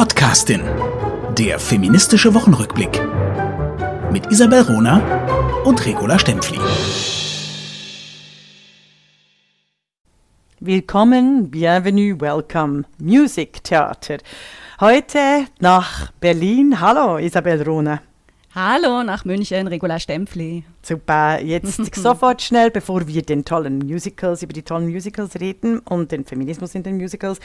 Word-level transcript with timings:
Podcastin. 0.00 0.62
Der 1.36 1.58
feministische 1.58 2.32
Wochenrückblick. 2.32 3.02
Mit 4.10 4.32
Isabel 4.32 4.62
Rona 4.62 4.96
und 5.64 5.84
Regula 5.84 6.18
Stempfli. 6.18 6.58
Willkommen, 10.58 11.50
bienvenue, 11.50 12.18
welcome, 12.18 12.84
Music 12.98 13.62
Theater. 13.62 14.16
Heute 14.80 15.44
nach 15.58 16.10
Berlin. 16.12 16.80
Hallo, 16.80 17.18
Isabel 17.18 17.62
Rona. 17.62 18.00
Hallo 18.52 19.04
nach 19.04 19.24
München, 19.24 19.68
Regula 19.68 20.00
Stempfli. 20.00 20.64
Super, 20.82 21.40
jetzt 21.40 21.94
sofort 21.94 22.42
schnell, 22.42 22.72
bevor 22.72 23.06
wir 23.06 23.22
den 23.22 23.44
tollen 23.44 23.78
Musicals, 23.78 24.42
über 24.42 24.52
die 24.52 24.62
tollen 24.62 24.88
Musicals 24.88 25.38
reden 25.38 25.78
und 25.78 26.10
den 26.10 26.24
Feminismus 26.24 26.74
in 26.74 26.82
den 26.82 26.96
Musicals, 26.96 27.38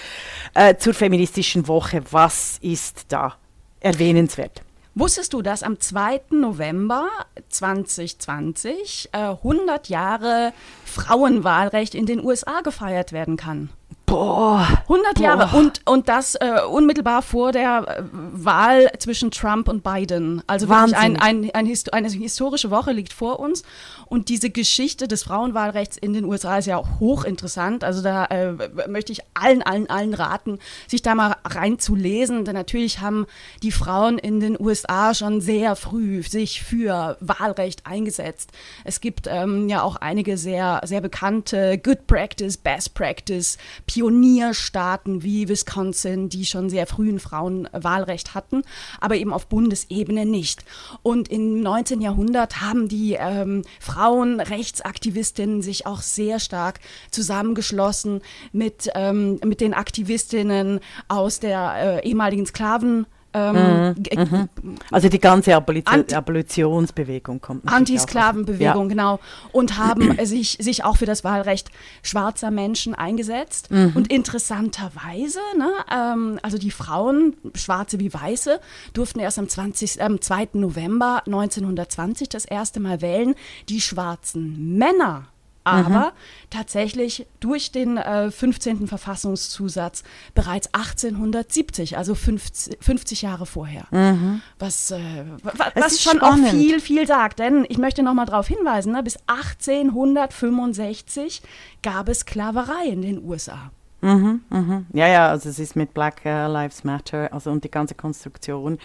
äh, 0.55 0.75
zur 0.77 0.95
feministischen 0.95 1.67
Woche. 1.67 2.01
Was 2.09 2.57
ist 2.59 3.05
da 3.09 3.35
erwähnenswert? 3.81 4.63
Wusstest 4.95 5.33
du, 5.33 5.43
dass 5.43 5.61
am 5.61 5.79
2. 5.79 6.21
November 6.31 7.07
2020 7.49 9.09
äh, 9.11 9.17
100 9.17 9.89
Jahre 9.89 10.53
Frauenwahlrecht 10.85 11.93
in 11.93 12.07
den 12.07 12.25
USA 12.25 12.61
gefeiert 12.61 13.11
werden 13.11 13.37
kann? 13.37 13.69
Boah. 14.05 14.67
100 14.83 15.19
Jahre 15.19 15.57
und, 15.57 15.81
und 15.85 16.07
das 16.09 16.35
äh, 16.35 16.61
unmittelbar 16.69 17.21
vor 17.21 17.51
der 17.51 17.85
äh, 17.87 18.03
Wahl 18.11 18.91
zwischen 18.99 19.31
Trump 19.31 19.67
und 19.67 19.83
Biden. 19.83 20.43
Also 20.47 20.69
wirklich 20.69 20.95
ein, 20.95 21.19
ein, 21.19 21.49
ein 21.53 21.65
Hist 21.65 21.93
eine 21.93 22.09
historische 22.09 22.69
Woche 22.69 22.91
liegt 22.91 23.13
vor 23.13 23.39
uns 23.39 23.63
und 24.07 24.29
diese 24.29 24.49
Geschichte 24.49 25.07
des 25.07 25.23
Frauenwahlrechts 25.23 25.97
in 25.97 26.13
den 26.13 26.25
USA 26.25 26.57
ist 26.57 26.67
ja 26.67 26.77
auch 26.77 26.99
hochinteressant. 26.99 27.83
Also 27.83 28.01
da 28.01 28.25
äh, 28.25 28.53
möchte 28.87 29.11
ich 29.11 29.21
allen, 29.33 29.63
allen, 29.63 29.89
allen 29.89 30.13
raten, 30.13 30.59
sich 30.87 31.01
da 31.01 31.15
mal 31.15 31.35
reinzulesen. 31.43 32.45
Denn 32.45 32.53
natürlich 32.53 32.99
haben 33.01 33.25
die 33.63 33.71
Frauen 33.71 34.17
in 34.17 34.39
den 34.39 34.59
USA 34.59 35.13
schon 35.13 35.41
sehr 35.41 35.75
früh 35.75 36.21
sich 36.23 36.63
für 36.63 37.17
Wahlrecht 37.19 37.85
eingesetzt. 37.85 38.51
Es 38.83 39.01
gibt 39.01 39.27
ähm, 39.27 39.67
ja 39.69 39.81
auch 39.81 39.95
einige 39.95 40.37
sehr, 40.37 40.81
sehr 40.85 41.01
bekannte 41.01 41.77
Good 41.77 42.07
Practice, 42.07 42.57
Best 42.57 42.93
Practice, 42.93 43.57
Pionierstaaten 43.95 45.23
wie 45.23 45.47
Wisconsin, 45.47 46.27
die 46.27 46.43
schon 46.43 46.69
sehr 46.69 46.85
früh 46.85 47.09
ein 47.09 47.21
Frauenwahlrecht 47.21 48.35
hatten, 48.35 48.63
aber 48.99 49.15
eben 49.15 49.31
auf 49.31 49.47
Bundesebene 49.47 50.25
nicht. 50.25 50.65
Und 51.01 51.29
im 51.29 51.61
19. 51.61 52.01
Jahrhundert 52.01 52.59
haben 52.59 52.89
die 52.89 53.13
ähm, 53.17 53.61
Frauenrechtsaktivistinnen 53.79 55.61
sich 55.61 55.87
auch 55.87 56.01
sehr 56.01 56.41
stark 56.41 56.81
zusammengeschlossen 57.09 58.19
mit, 58.51 58.89
ähm, 58.95 59.39
mit 59.45 59.61
den 59.61 59.73
Aktivistinnen 59.73 60.81
aus 61.07 61.39
der 61.39 62.01
äh, 62.03 62.05
ehemaligen 62.05 62.45
Sklaven- 62.45 63.05
ähm, 63.35 63.95
mhm, 63.97 64.49
mhm. 64.61 64.75
Also 64.91 65.09
die 65.09 65.19
ganze 65.19 65.53
Abolition, 65.55 65.93
Anti 65.93 66.15
Abolitionsbewegung 66.15 67.41
kommt. 67.41 67.67
Antisklavenbewegung, 67.67 68.83
ja. 68.83 68.87
genau. 68.87 69.19
Und 69.51 69.77
haben 69.77 70.17
sich, 70.25 70.57
sich 70.61 70.85
auch 70.85 70.95
für 70.95 71.05
das 71.05 71.25
Wahlrecht 71.25 71.69
schwarzer 72.01 72.49
Menschen 72.49 72.95
eingesetzt. 72.95 73.71
Mhm. 73.71 73.91
Und 73.93 74.09
interessanterweise, 74.09 75.39
ne, 75.57 75.69
ähm, 75.93 76.39
also 76.43 76.57
die 76.57 76.71
Frauen, 76.71 77.35
schwarze 77.55 77.99
wie 77.99 78.13
weiße, 78.13 78.61
durften 78.93 79.19
erst 79.19 79.37
am, 79.37 79.49
20, 79.49 80.01
am 80.01 80.21
2. 80.21 80.49
November 80.53 81.21
1920 81.25 82.29
das 82.29 82.45
erste 82.45 82.79
Mal 82.79 83.01
wählen. 83.01 83.35
Die 83.67 83.81
schwarzen 83.81 84.77
Männer 84.77 85.27
aber 85.65 85.89
mhm. 85.89 86.11
tatsächlich 86.51 87.27
durch 87.41 87.71
den 87.71 87.97
äh, 87.97 88.31
15. 88.31 88.87
Verfassungszusatz 88.87 90.03
bereits 90.33 90.73
1870, 90.73 91.97
also 91.97 92.15
50, 92.15 92.77
50 92.81 93.23
Jahre 93.23 93.45
vorher. 93.45 93.87
Mhm. 93.91 94.41
Was, 94.59 94.91
äh, 94.91 95.25
was 95.43 96.01
schon 96.01 96.17
spannend. 96.17 96.47
auch 96.47 96.51
viel, 96.51 96.79
viel 96.79 97.05
sagt. 97.07 97.39
Denn 97.39 97.65
ich 97.67 97.79
möchte 97.79 98.03
noch 98.03 98.13
mal 98.13 98.25
darauf 98.25 98.47
hinweisen, 98.47 98.93
ne, 98.93 99.03
bis 99.03 99.17
1865 99.27 101.41
gab 101.81 102.07
es 102.09 102.19
Sklaverei 102.19 102.87
in 102.87 103.01
den 103.01 103.23
USA. 103.23 103.71
Mhm, 104.01 104.41
mhm. 104.51 104.85
Ja, 104.93 105.07
ja, 105.07 105.29
also 105.29 105.49
es 105.49 105.57
ist 105.57 105.75
mit 105.75 105.95
Black 105.95 106.23
Lives 106.23 106.83
Matter, 106.83 107.33
also 107.33 107.49
und 107.49 107.63
die 107.63 107.71
ganze 107.71 107.95
Konstruktion 107.95 108.77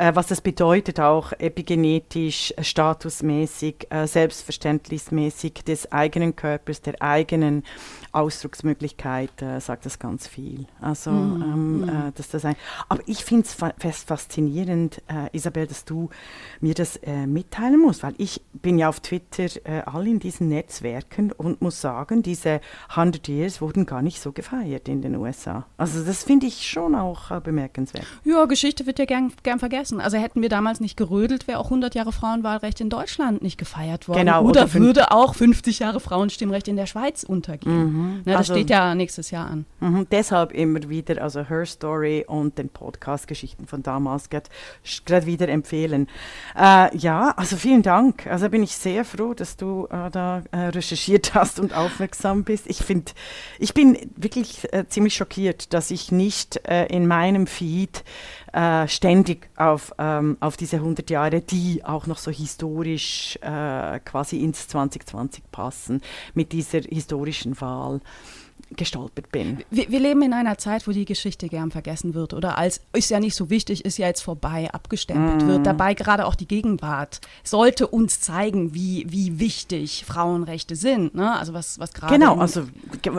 äh, 0.00 0.14
was 0.14 0.28
das 0.28 0.40
bedeutet, 0.40 0.98
auch 0.98 1.32
epigenetisch, 1.38 2.54
äh, 2.56 2.64
statusmäßig, 2.64 3.86
äh, 3.90 4.06
selbstverständlichmäßig 4.06 5.62
des 5.66 5.92
eigenen 5.92 6.34
Körpers, 6.34 6.80
der 6.80 7.00
eigenen 7.02 7.64
Ausdrucksmöglichkeit, 8.12 9.42
äh, 9.42 9.60
sagt 9.60 9.84
das 9.84 9.98
ganz 9.98 10.26
viel. 10.26 10.66
Also, 10.80 11.10
mm, 11.10 11.42
ähm, 11.42 11.80
mm. 11.80 12.12
Dass 12.16 12.30
das 12.30 12.44
ein, 12.44 12.56
aber 12.88 13.02
ich 13.06 13.24
finde 13.24 13.44
es 13.44 13.54
fa 13.54 13.72
fast 13.78 14.08
faszinierend, 14.08 15.02
äh, 15.08 15.36
Isabel, 15.36 15.66
dass 15.66 15.84
du 15.84 16.08
mir 16.60 16.74
das 16.74 16.98
mitteilen 17.26 17.80
musst, 17.80 18.02
weil 18.02 18.14
ich 18.18 18.40
bin 18.52 18.78
ja 18.78 18.88
auf 18.88 19.00
Twitter 19.00 19.46
all 19.86 20.06
in 20.06 20.18
diesen 20.18 20.48
Netzwerken 20.48 21.32
und 21.32 21.62
muss 21.62 21.80
sagen, 21.80 22.22
diese 22.22 22.60
100 22.94 23.28
Years 23.28 23.60
wurden 23.60 23.86
gar 23.86 24.02
nicht 24.02 24.20
so 24.20 24.32
gefeiert 24.32 24.88
in 24.88 25.02
den 25.02 25.16
USA. 25.16 25.66
Also 25.76 26.04
das 26.04 26.24
finde 26.24 26.46
ich 26.46 26.68
schon 26.68 26.94
auch 26.94 27.40
bemerkenswert. 27.40 28.06
Ja, 28.24 28.44
Geschichte 28.44 28.86
wird 28.86 28.98
ja 28.98 29.04
gern, 29.04 29.32
gern 29.42 29.58
vergessen 29.58 29.89
vergessen. 29.90 30.00
Also 30.00 30.16
hätten 30.16 30.42
wir 30.42 30.48
damals 30.48 30.80
nicht 30.80 30.96
gerödelt, 30.96 31.46
wäre 31.46 31.58
auch 31.58 31.66
100 31.66 31.94
Jahre 31.94 32.12
Frauenwahlrecht 32.12 32.80
in 32.80 32.90
Deutschland 32.90 33.42
nicht 33.42 33.58
gefeiert 33.58 34.08
worden. 34.08 34.20
Genau, 34.20 34.42
oder, 34.42 34.62
oder 34.62 34.74
würde 34.74 35.10
auch 35.10 35.34
50 35.34 35.80
Jahre 35.80 36.00
Frauenstimmrecht 36.00 36.68
in 36.68 36.76
der 36.76 36.86
Schweiz 36.86 37.22
untergehen. 37.22 37.92
Mhm. 37.92 38.22
Na, 38.24 38.32
das 38.32 38.38
also, 38.50 38.54
steht 38.54 38.70
ja 38.70 38.94
nächstes 38.94 39.30
Jahr 39.30 39.48
an. 39.48 39.66
Mhm. 39.80 40.06
Deshalb 40.10 40.52
immer 40.52 40.88
wieder, 40.88 41.22
also 41.22 41.48
Her 41.48 41.66
Story 41.66 42.24
und 42.26 42.58
den 42.58 42.68
Podcast-Geschichten 42.68 43.66
von 43.66 43.82
damals 43.82 44.30
gerade 44.30 45.26
wieder 45.26 45.48
empfehlen. 45.48 46.08
Äh, 46.58 46.96
ja, 46.96 47.32
also 47.36 47.56
vielen 47.56 47.82
Dank. 47.82 48.26
Also 48.26 48.48
bin 48.48 48.62
ich 48.62 48.76
sehr 48.76 49.04
froh, 49.04 49.34
dass 49.34 49.56
du 49.56 49.86
äh, 49.90 50.10
da 50.10 50.42
äh, 50.52 50.56
recherchiert 50.68 51.34
hast 51.34 51.60
und 51.60 51.74
aufmerksam 51.74 52.44
bist. 52.44 52.66
Ich 52.68 52.78
finde, 52.78 53.12
ich 53.58 53.74
bin 53.74 53.98
wirklich 54.16 54.72
äh, 54.72 54.86
ziemlich 54.88 55.14
schockiert, 55.14 55.72
dass 55.72 55.90
ich 55.90 56.12
nicht 56.12 56.68
äh, 56.68 56.86
in 56.86 57.06
meinem 57.06 57.46
Feed 57.46 58.04
äh, 58.52 58.88
ständig 58.88 59.48
auf, 59.56 59.94
ähm, 59.98 60.36
auf 60.40 60.56
diese 60.56 60.76
100 60.76 61.08
Jahre, 61.10 61.40
die 61.40 61.84
auch 61.84 62.06
noch 62.06 62.18
so 62.18 62.30
historisch 62.30 63.38
äh, 63.42 64.00
quasi 64.00 64.42
ins 64.42 64.68
2020 64.68 65.44
passen, 65.50 66.00
mit 66.34 66.52
dieser 66.52 66.80
historischen 66.80 67.60
Wahl 67.60 68.00
gestolpert 68.76 69.32
bin. 69.32 69.58
Wir, 69.70 69.90
wir, 69.90 70.00
leben 70.00 70.22
in 70.22 70.32
einer 70.32 70.56
Zeit, 70.56 70.86
wo 70.86 70.92
die 70.92 71.04
Geschichte 71.04 71.48
gern 71.48 71.70
vergessen 71.70 72.14
wird 72.14 72.32
oder 72.34 72.56
als 72.56 72.80
ist 72.92 73.10
ja 73.10 73.18
nicht 73.18 73.34
so 73.34 73.50
wichtig, 73.50 73.84
ist 73.84 73.98
ja 73.98 74.06
jetzt 74.06 74.22
vorbei, 74.22 74.70
abgestempelt 74.72 75.42
mm. 75.42 75.48
wird. 75.48 75.66
Dabei 75.66 75.94
gerade 75.94 76.24
auch 76.24 76.34
die 76.34 76.46
Gegenwart 76.46 77.20
sollte 77.42 77.88
uns 77.88 78.20
zeigen, 78.20 78.72
wie, 78.72 79.06
wie 79.08 79.40
wichtig 79.40 80.04
Frauenrechte 80.04 80.76
sind. 80.76 81.14
Ne? 81.14 81.36
Also 81.36 81.52
was, 81.52 81.78
was 81.78 81.92
gerade. 81.92 82.14
Genau, 82.14 82.38
also 82.38 82.66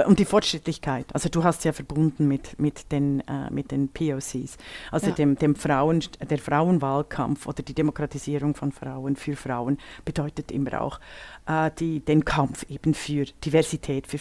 und 0.06 0.19
die 0.19 0.25
Fortschrittlichkeit. 0.25 1.07
Also 1.13 1.28
du 1.29 1.44
hast 1.44 1.66
ja 1.66 1.73
verbunden 1.73 2.28
mit, 2.28 2.59
mit, 2.59 2.91
den, 2.91 3.19
äh, 3.22 3.50
mit 3.51 3.72
den 3.72 3.90
POCs, 3.90 4.57
also 4.91 5.07
ja. 5.07 5.13
dem, 5.13 5.35
dem 5.35 5.56
Frauen, 5.56 6.01
der 6.29 6.38
Frauenwahlkampf 6.38 7.45
oder 7.47 7.61
die 7.61 7.73
Demokratisierung 7.73 8.56
von 8.56 8.72
Frauen 8.72 9.16
für 9.16 9.35
Frauen 9.35 9.78
bedeutet 10.06 10.51
immer 10.51 10.81
auch 10.81 11.00
äh, 11.45 11.72
die, 11.78 12.00
den 12.00 12.23
Kampf 12.25 12.66
eben 12.69 12.94
für 12.94 13.25
Diversität, 13.44 14.07
für 14.07 14.17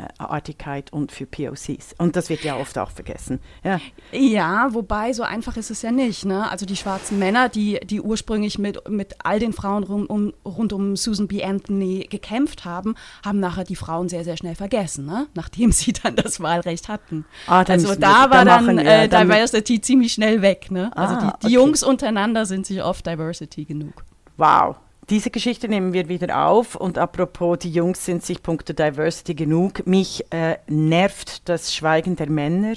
Verschiedenartigkeit 0.00 0.92
und 0.92 1.12
für 1.12 1.26
POCs. 1.26 1.94
Und 1.98 2.16
das 2.16 2.28
wird 2.28 2.42
ja 2.42 2.56
oft 2.56 2.76
auch 2.78 2.90
vergessen. 2.90 3.40
Ja, 3.64 3.80
ja 4.12 4.68
wobei 4.72 5.12
so 5.12 5.22
einfach 5.22 5.56
ist 5.56 5.70
es 5.70 5.82
ja 5.82 5.90
nicht. 5.90 6.24
Ne? 6.24 6.50
Also 6.50 6.66
die 6.66 6.76
schwarzen 6.76 7.18
Männer, 7.18 7.48
die, 7.48 7.80
die 7.84 8.00
ursprünglich 8.00 8.58
mit, 8.58 8.88
mit 8.88 9.16
all 9.24 9.38
den 9.38 9.52
Frauen 9.52 9.84
rum, 9.84 10.06
um, 10.06 10.32
rund 10.44 10.72
um 10.72 10.96
Susan 10.96 11.28
B. 11.28 11.42
Anthony 11.42 12.06
gekämpft 12.10 12.64
haben, 12.64 12.94
haben 13.24 13.40
nachher 13.40 13.64
die 13.64 13.76
Frauen 13.76 14.08
sehr, 14.08 14.24
sehr 14.24 14.36
schnell 14.36 14.54
vergessen, 14.54 15.06
ne? 15.06 15.26
nachdem 15.34 15.72
sie 15.80 15.92
dann 15.92 16.16
das 16.16 16.40
Wahlrecht 16.40 16.88
hatten. 16.88 17.24
Ah, 17.46 17.62
also 17.62 17.94
da 17.94 18.30
war 18.30 18.44
dann, 18.44 18.64
machen, 18.66 18.78
äh, 18.78 19.08
dann 19.08 19.28
Diversity 19.28 19.80
ziemlich 19.80 20.12
schnell 20.12 20.42
weg. 20.42 20.70
Ne? 20.70 20.90
Also 20.96 21.14
ah, 21.14 21.18
die, 21.18 21.26
die 21.26 21.46
okay. 21.46 21.54
Jungs 21.54 21.82
untereinander 21.82 22.46
sind 22.46 22.66
sich 22.66 22.82
oft 22.82 23.06
Diversity 23.06 23.64
genug. 23.64 24.04
Wow, 24.36 24.76
diese 25.10 25.30
Geschichte 25.30 25.68
nehmen 25.68 25.92
wir 25.92 26.08
wieder 26.08 26.46
auf. 26.46 26.76
Und 26.76 26.96
apropos, 26.96 27.58
die 27.58 27.70
Jungs 27.70 28.04
sind 28.04 28.24
sich 28.24 28.42
punkto 28.42 28.72
Diversity 28.72 29.34
genug. 29.34 29.86
Mich 29.86 30.24
äh, 30.30 30.56
nervt 30.68 31.48
das 31.48 31.74
Schweigen 31.74 32.16
der 32.16 32.30
Männer 32.30 32.74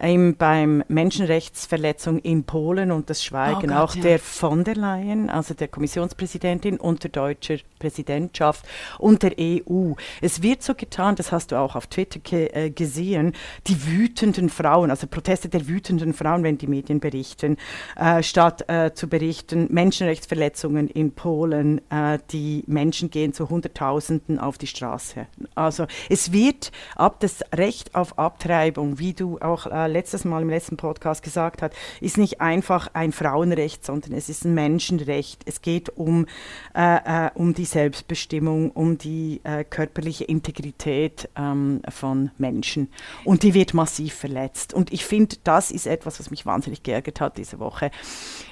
ähm, 0.00 0.34
beim 0.36 0.82
Menschenrechtsverletzung 0.88 2.18
in 2.18 2.44
Polen 2.44 2.90
und 2.90 3.10
das 3.10 3.22
Schweigen 3.22 3.70
oh 3.70 3.74
Gott, 3.74 3.90
auch 3.90 3.94
ja. 3.96 4.02
der 4.02 4.18
von 4.18 4.64
der 4.64 4.76
Leyen, 4.76 5.30
also 5.30 5.54
der 5.54 5.68
Kommissionspräsidentin 5.68 6.78
unter 6.78 7.08
deutscher 7.08 7.56
Präsidentschaft 7.78 8.64
und 8.98 9.22
der 9.22 9.32
EU. 9.38 9.92
Es 10.20 10.42
wird 10.42 10.62
so 10.62 10.74
getan, 10.74 11.16
das 11.16 11.32
hast 11.32 11.52
du 11.52 11.56
auch 11.56 11.76
auf 11.76 11.86
Twitter 11.86 12.20
ge 12.20 12.48
äh, 12.52 12.70
gesehen, 12.70 13.34
die 13.66 13.86
wütenden 13.86 14.48
Frauen, 14.48 14.90
also 14.90 15.06
Proteste 15.06 15.48
der 15.48 15.68
wütenden 15.68 16.14
Frauen, 16.14 16.42
wenn 16.42 16.58
die 16.58 16.66
Medien 16.66 17.00
berichten, 17.00 17.56
äh, 17.96 18.22
statt 18.22 18.68
äh, 18.68 18.92
zu 18.94 19.08
berichten, 19.08 19.68
Menschenrechtsverletzungen 19.70 20.88
in 20.88 21.12
Polen, 21.12 21.80
äh, 21.90 22.18
die 22.30 22.64
Menschen 22.66 23.10
gehen 23.10 23.32
zu 23.32 23.50
Hunderttausenden 23.50 24.38
auf 24.38 24.58
die 24.58 24.66
Straße. 24.66 25.26
Also 25.54 25.86
es 26.08 26.32
wird 26.32 26.72
ab 26.96 27.20
das 27.20 27.40
Recht 27.54 27.94
auf 27.94 28.18
Abtreibung, 28.18 28.98
wie 28.98 29.12
du 29.12 29.38
auch 29.38 29.66
äh, 29.66 29.89
letztes 29.90 30.24
Mal 30.24 30.42
im 30.42 30.50
letzten 30.50 30.76
Podcast 30.76 31.22
gesagt 31.22 31.62
hat, 31.62 31.72
ist 32.00 32.18
nicht 32.18 32.40
einfach 32.40 32.88
ein 32.94 33.12
Frauenrecht, 33.12 33.84
sondern 33.84 34.12
es 34.12 34.28
ist 34.28 34.44
ein 34.44 34.54
Menschenrecht. 34.54 35.42
Es 35.46 35.62
geht 35.62 35.90
um, 35.96 36.26
äh, 36.74 37.26
äh, 37.26 37.30
um 37.34 37.54
die 37.54 37.64
Selbstbestimmung, 37.64 38.70
um 38.70 38.98
die 38.98 39.40
äh, 39.44 39.64
körperliche 39.64 40.24
Integrität 40.24 41.28
ähm, 41.36 41.82
von 41.88 42.30
Menschen. 42.38 42.88
Und 43.24 43.42
die 43.42 43.54
wird 43.54 43.74
massiv 43.74 44.14
verletzt. 44.14 44.74
Und 44.74 44.92
ich 44.92 45.04
finde, 45.04 45.36
das 45.44 45.70
ist 45.70 45.86
etwas, 45.86 46.20
was 46.20 46.30
mich 46.30 46.46
wahnsinnig 46.46 46.82
geärgert 46.82 47.20
hat 47.20 47.36
diese 47.36 47.58
Woche, 47.58 47.90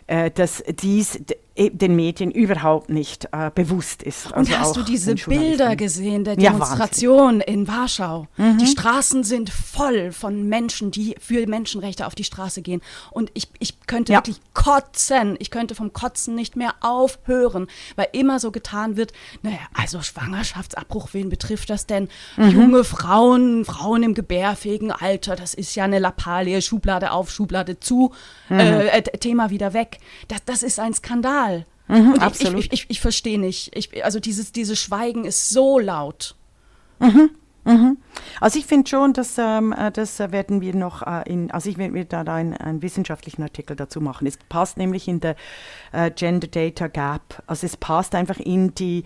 äh, 0.07 0.31
dass 0.31 0.63
dies 0.69 1.21
den 1.59 1.97
Medien 1.97 2.31
überhaupt 2.31 2.89
nicht 2.89 3.29
äh, 3.33 3.51
bewusst 3.53 4.03
ist. 4.03 4.27
Und 4.27 4.39
also 4.39 4.59
hast 4.59 4.77
du 4.77 4.83
diese 4.83 5.15
Bilder 5.15 5.75
gesehen 5.75 6.23
der 6.25 6.37
Demonstration 6.37 7.41
ja, 7.41 7.47
in 7.47 7.67
Warschau? 7.67 8.29
Mhm. 8.37 8.59
Die 8.59 8.67
Straßen 8.67 9.25
sind 9.25 9.51
voll 9.51 10.13
von 10.13 10.49
Menschen, 10.49 10.91
die 10.93 11.17
für 11.21 11.47
Menschenrechte 11.47 12.07
auf 12.07 12.15
die 12.15 12.25
Straße 12.25 12.63
gehen. 12.63 12.81
Und 13.11 13.31
ich, 13.35 13.49
ich 13.59 13.81
könnte 13.87 14.13
ja. 14.13 14.19
wirklich 14.19 14.41
kotzen. 14.55 15.37
Ich 15.41 15.51
könnte 15.51 15.75
vom 15.75 15.93
Kotzen 15.93 16.35
nicht 16.35 16.55
mehr 16.55 16.75
aufhören, 16.81 17.67
weil 17.97 18.09
immer 18.13 18.39
so 18.39 18.53
getan 18.53 18.97
wird, 18.97 19.13
naja, 19.43 19.59
also 19.75 20.01
Schwangerschaftsabbruch, 20.01 21.09
wen 21.13 21.29
betrifft 21.29 21.71
das 21.71 21.87
denn? 21.87 22.09
Mhm. 22.37 22.51
Junge 22.51 22.85
Frauen, 22.85 23.65
Frauen 23.65 24.05
im 24.05 24.15
gebärfähigen 24.15 24.93
Alter, 24.93 25.35
das 25.35 25.55
ist 25.55 25.75
ja 25.75 25.85
eine 25.85 25.99
Lappalie, 25.99 26.63
Schublade 26.63 27.11
auf, 27.11 27.31
Schublade 27.31 27.81
zu, 27.81 28.13
mhm. 28.49 28.61
äh, 28.61 29.03
Thema 29.03 29.51
wieder 29.51 29.73
weg. 29.73 29.99
Das, 30.29 30.45
das 30.45 30.63
ist 30.63 30.79
ein 30.79 30.95
Skandal. 30.95 31.48
Mhm, 31.89 32.15
und 32.15 32.23
absolut. 32.23 32.61
Ich, 32.61 32.73
ich, 32.73 32.83
ich, 32.83 32.91
ich 32.91 33.01
verstehe 33.01 33.39
nicht. 33.39 33.75
Ich, 33.77 34.05
also 34.05 34.21
dieses, 34.21 34.53
dieses 34.53 34.79
Schweigen 34.79 35.25
ist 35.25 35.49
so 35.49 35.79
laut. 35.79 36.37
Mhm. 36.99 37.31
Mhm. 37.69 37.99
Also 38.41 38.59
ich 38.59 38.67
finde 38.67 38.89
schon, 38.89 39.13
dass 39.13 39.37
ähm, 39.39 39.73
äh, 39.73 39.93
das 39.93 40.19
werden 40.19 40.61
wir 40.61 40.75
noch 40.75 41.03
äh, 41.03 41.31
in, 41.31 41.51
also 41.51 41.69
ich 41.69 41.77
werde 41.77 41.93
mir 41.93 42.05
da 42.07 42.23
einen, 42.23 42.55
einen, 42.55 42.83
wissenschaftlichen 42.83 43.43
Artikel 43.43 43.77
dazu 43.77 44.01
machen. 44.01 44.27
Es 44.27 44.39
passt 44.49 44.79
nämlich 44.79 45.07
in 45.07 45.21
der 45.21 45.37
äh, 45.93 46.11
Gender 46.11 46.49
Data 46.49 46.87
Gap. 46.87 47.43
Also 47.47 47.67
es 47.67 47.77
passt 47.77 48.15
einfach 48.15 48.39
in 48.39 48.75
die, 48.75 49.05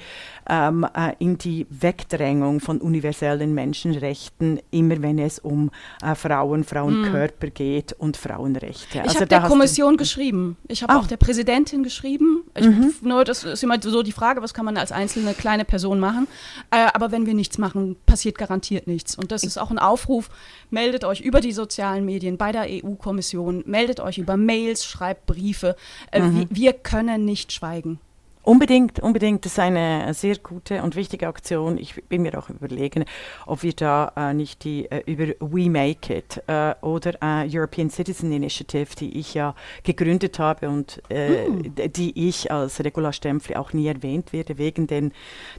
ähm, 0.49 0.87
äh, 0.94 1.14
in 1.19 1.38
die 1.38 1.67
Wegdrängung 1.70 2.61
von 2.61 2.81
universellen 2.81 3.53
Menschenrechten, 3.53 4.61
immer 4.70 5.03
wenn 5.03 5.19
es 5.19 5.41
um 5.41 5.70
äh, 6.05 6.14
Frauen, 6.14 6.62
Frauenkörper 6.62 7.49
mm. 7.49 7.55
geht 7.55 7.93
und 7.94 8.17
Frauenrechte. 8.17 8.99
Ich 8.99 9.03
also 9.03 9.17
habe 9.17 9.26
der 9.26 9.43
Kommission 9.43 9.97
geschrieben. 9.97 10.56
Ich 10.69 10.85
habe 10.85 10.94
oh. 10.94 10.99
auch 10.99 11.06
der 11.09 11.17
Präsidentin 11.17 11.82
geschrieben. 11.82 12.44
Ich, 12.55 12.67
mhm. 12.67 12.94
Nur 13.03 13.25
das 13.25 13.43
ist 13.43 13.64
immer 13.64 13.81
so 13.82 14.03
die 14.03 14.12
Frage, 14.12 14.41
was 14.41 14.55
kann 14.55 14.64
man 14.64 14.76
als 14.76 14.93
einzelne 14.93 15.35
kleine 15.35 15.64
Person 15.64 15.99
machen. 15.99 16.29
Äh, 16.70 16.87
aber 16.94 17.11
wenn 17.11 17.26
wir 17.26 17.35
nichts 17.35 17.59
machen, 17.59 17.97
passiert 18.06 18.38
garantiert 18.38 18.51
garantiert 18.52 18.87
nichts. 18.87 19.16
Und 19.16 19.32
das 19.32 19.44
ist 19.44 19.58
auch 19.58 19.70
ein 19.70 19.78
Aufruf, 19.78 20.28
meldet 20.70 21.04
euch 21.04 21.20
über 21.20 21.40
die 21.40 21.52
sozialen 21.52 22.04
Medien 22.04 22.37
bei 22.37 22.52
der 22.52 22.66
EU-Kommission, 22.69 23.62
meldet 23.66 23.99
euch 24.00 24.19
über 24.19 24.37
Mails, 24.37 24.84
schreibt 24.84 25.25
Briefe. 25.25 25.75
Äh, 26.10 26.22
wir 26.50 26.75
können 26.75 27.25
nicht 27.25 27.52
schweigen. 27.52 27.99
Unbedingt, 28.44 28.99
unbedingt. 28.99 29.44
Das 29.44 29.53
ist 29.53 29.59
eine 29.61 30.12
sehr 30.15 30.37
gute 30.39 30.83
und 30.83 30.97
wichtige 30.97 31.29
Aktion. 31.29 31.79
Ich 31.79 31.94
bin 32.09 32.23
mir 32.23 32.37
auch 32.37 32.50
überlegen, 32.50 33.05
ob 33.47 33.62
wir 33.62 33.73
da 33.73 34.12
äh, 34.17 34.35
nicht 34.35 34.65
die 34.65 34.91
äh, 34.91 35.03
über 35.06 35.33
We 35.39 35.71
Make 35.71 36.17
It 36.17 36.43
äh, 36.49 36.75
oder 36.81 37.15
äh, 37.23 37.49
European 37.49 37.89
Citizen 37.89 38.33
Initiative, 38.33 38.97
die 38.99 39.17
ich 39.17 39.35
ja 39.35 39.55
gegründet 39.85 40.41
habe 40.41 40.69
und 40.69 41.00
mm. 41.09 41.91
die 41.94 42.29
ich 42.29 42.50
als 42.50 42.83
Regula 42.83 43.12
Stempfli 43.12 43.55
auch 43.55 43.73
nie 43.73 43.87
erwähnt 43.87 44.33
werde, 44.33 44.59
wegen 44.59 44.88
den 44.88 45.12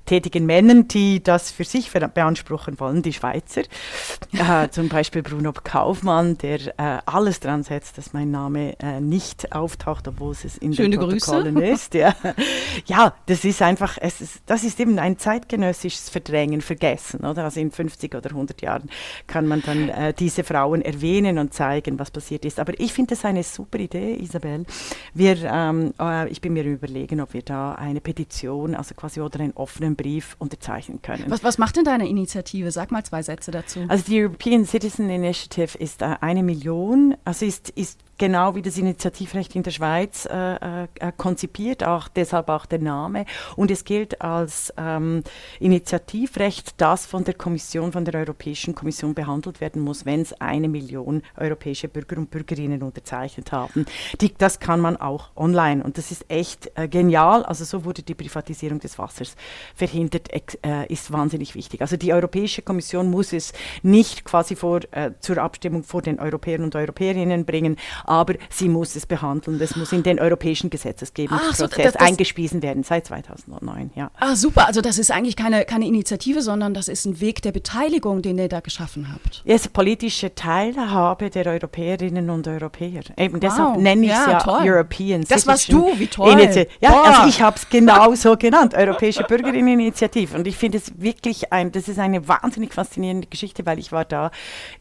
tätigen 0.05 0.45
Männern, 0.45 0.87
die 0.89 1.23
das 1.23 1.51
für 1.51 1.63
sich 1.63 1.91
beanspruchen 1.91 2.79
wollen, 2.79 3.01
die 3.01 3.13
Schweizer. 3.13 3.61
Äh, 4.33 4.69
zum 4.69 4.89
Beispiel 4.89 5.23
Bruno 5.23 5.53
Kaufmann, 5.53 6.37
der 6.37 6.73
alles 7.05 7.39
dran 7.39 7.63
setzt, 7.63 7.97
dass 7.97 8.13
mein 8.13 8.31
Name 8.31 8.75
nicht 8.99 9.53
auftaucht, 9.53 10.07
obwohl 10.07 10.31
es 10.31 10.57
in 10.57 10.73
Schöne 10.73 10.97
den 10.97 10.99
Protokollen 10.99 11.55
Grüße. 11.55 11.71
ist. 11.71 11.93
Ja 11.93 12.15
ja, 12.85 13.13
das 13.25 13.45
ist 13.45 13.61
einfach, 13.61 13.97
es 13.99 14.21
ist, 14.21 14.41
das 14.45 14.63
ist 14.63 14.79
eben 14.79 14.99
ein 14.99 15.17
zeitgenössisches 15.17 16.09
Verdrängen, 16.09 16.61
Vergessen. 16.61 17.25
Oder? 17.25 17.45
Also 17.45 17.59
in 17.59 17.71
50 17.71 18.15
oder 18.15 18.29
100 18.29 18.61
Jahren 18.61 18.89
kann 19.27 19.47
man 19.47 19.61
dann 19.61 19.89
äh, 19.89 20.13
diese 20.13 20.43
Frauen 20.43 20.81
erwähnen 20.81 21.37
und 21.37 21.53
zeigen, 21.53 21.99
was 21.99 22.11
passiert 22.11 22.45
ist. 22.45 22.59
Aber 22.59 22.79
ich 22.79 22.93
finde 22.93 23.15
das 23.15 23.25
eine 23.25 23.43
super 23.43 23.79
Idee, 23.79 24.15
Isabel. 24.15 24.65
Wir, 25.13 25.37
ähm, 25.43 25.93
äh, 25.99 26.29
ich 26.29 26.41
bin 26.41 26.53
mir 26.53 26.63
überlegen, 26.63 27.21
ob 27.21 27.33
wir 27.33 27.41
da 27.41 27.73
eine 27.75 28.01
Petition, 28.01 28.75
also 28.75 28.95
quasi 28.95 29.21
oder 29.21 29.39
einen 29.39 29.53
offenen 29.53 29.95
Brief 29.95 30.35
unterzeichnen 30.39 31.01
können. 31.01 31.25
Was, 31.27 31.43
was 31.43 31.57
macht 31.57 31.75
denn 31.77 31.83
deine 31.83 32.07
Initiative? 32.07 32.71
Sag 32.71 32.91
mal 32.91 33.03
zwei 33.03 33.21
Sätze 33.21 33.51
dazu. 33.51 33.81
Also 33.87 34.05
die 34.05 34.21
European 34.21 34.65
Citizen 34.65 35.09
Initiative 35.09 35.77
ist 35.77 36.01
äh, 36.01 36.15
eine 36.21 36.43
Million, 36.43 37.15
also 37.25 37.45
ist, 37.45 37.69
ist 37.71 37.99
genau 38.17 38.55
wie 38.55 38.61
das 38.61 38.77
Initiativrecht 38.77 39.55
in 39.55 39.63
der 39.63 39.71
Schweiz 39.71 40.25
äh, 40.25 40.83
äh, 40.83 40.87
konzipiert, 41.17 41.83
auch 41.83 42.07
deshalb 42.07 42.49
auch 42.49 42.65
der 42.65 42.79
Name. 42.79 43.25
Und 43.55 43.71
es 43.71 43.83
gilt 43.83 44.21
als 44.21 44.73
ähm, 44.77 45.23
Initiativrecht, 45.59 46.75
das 46.77 47.05
von 47.05 47.23
der 47.23 47.33
Kommission, 47.33 47.91
von 47.91 48.05
der 48.05 48.15
Europäischen 48.15 48.75
Kommission 48.75 49.13
behandelt 49.13 49.61
werden 49.61 49.81
muss, 49.81 50.05
wenn 50.05 50.21
es 50.21 50.33
eine 50.39 50.67
Million 50.67 51.21
europäische 51.37 51.87
Bürger 51.87 52.17
und 52.17 52.29
Bürgerinnen 52.29 52.83
unterzeichnet 52.83 53.51
haben. 53.51 53.85
Die, 54.21 54.33
das 54.33 54.59
kann 54.59 54.79
man 54.79 54.97
auch 54.97 55.29
online 55.35 55.83
und 55.83 55.97
das 55.97 56.11
ist 56.11 56.25
echt 56.29 56.71
äh, 56.75 56.87
genial. 56.87 57.43
Also 57.43 57.65
so 57.65 57.85
wurde 57.85 58.03
die 58.03 58.15
Privatisierung 58.15 58.79
des 58.79 58.97
Wassers 58.99 59.35
verhindert, 59.75 60.29
äh, 60.31 60.85
ist 60.87 61.11
wahnsinnig 61.11 61.55
wichtig. 61.55 61.81
Also 61.81 61.97
die 61.97 62.13
Europäische 62.13 62.61
Kommission 62.61 63.09
muss 63.09 63.33
es 63.33 63.53
nicht 63.81 64.23
quasi 64.23 64.55
vor, 64.55 64.81
äh, 64.91 65.11
zur 65.19 65.37
Abstimmung 65.37 65.83
vor 65.83 66.01
den 66.01 66.19
Europäern 66.19 66.63
und 66.63 66.75
Europäerinnen 66.75 67.45
bringen, 67.45 67.77
aber 68.05 68.35
sie 68.49 68.69
muss 68.69 68.95
es 68.95 69.05
behandeln. 69.05 69.59
Das 69.59 69.75
muss 69.75 69.91
in 69.91 70.03
den 70.03 70.19
europäischen 70.19 70.69
Gesetzgebungsprozess 70.69 71.93
so, 71.93 71.99
eingespiesen 71.99 72.61
werden 72.61 72.83
seit 72.83 73.07
2009. 73.07 73.91
Ja. 73.95 74.11
Ah, 74.19 74.35
super. 74.35 74.67
Also 74.67 74.81
das 74.81 74.97
ist 74.97 75.11
eigentlich 75.11 75.35
keine, 75.35 75.65
keine 75.65 75.85
Initiative, 75.85 76.41
sondern 76.41 76.73
das 76.73 76.87
ist 76.87 77.05
ein 77.05 77.19
Weg 77.19 77.41
der 77.41 77.51
Beteiligung, 77.51 78.21
den 78.21 78.37
ihr 78.37 78.49
da 78.49 78.59
geschaffen 78.59 79.11
habt. 79.11 79.41
Ja, 79.45 79.55
es 79.55 79.65
ist 79.65 79.73
politische 79.73 80.33
Teilhabe 80.35 81.29
der 81.29 81.45
Europäerinnen 81.47 82.29
und 82.29 82.47
Europäer. 82.47 83.03
Eben 83.17 83.35
wow. 83.35 83.39
deshalb 83.39 83.77
nenne 83.77 84.05
ich 84.05 84.11
es 84.11 84.25
ja, 84.25 84.31
ja 84.31 84.39
toll. 84.39 84.61
European 84.63 85.23
Das 85.27 85.47
warst 85.47 85.71
du, 85.71 85.91
wie 85.97 86.07
toll. 86.07 86.33
Ja, 86.79 86.91
Boah. 86.91 87.05
also 87.05 87.27
ich 87.27 87.41
habe 87.41 87.57
es 87.57 87.69
genau 87.69 88.13
so 88.23 88.35
genannt, 88.37 88.73
Europäische 88.73 89.23
Bürgerinneninitiative. 89.23 90.35
Und 90.37 90.47
ich 90.47 90.57
finde 90.57 90.77
es 90.77 90.99
wirklich 91.01 91.51
ein, 91.51 91.71
das 91.71 91.87
ist 91.87 91.99
eine 91.99 92.27
wahnsinnig 92.27 92.73
faszinierende 92.73 93.27
Geschichte, 93.27 93.65
weil 93.65 93.79
ich 93.79 93.91
war 93.91 94.05
da 94.05 94.31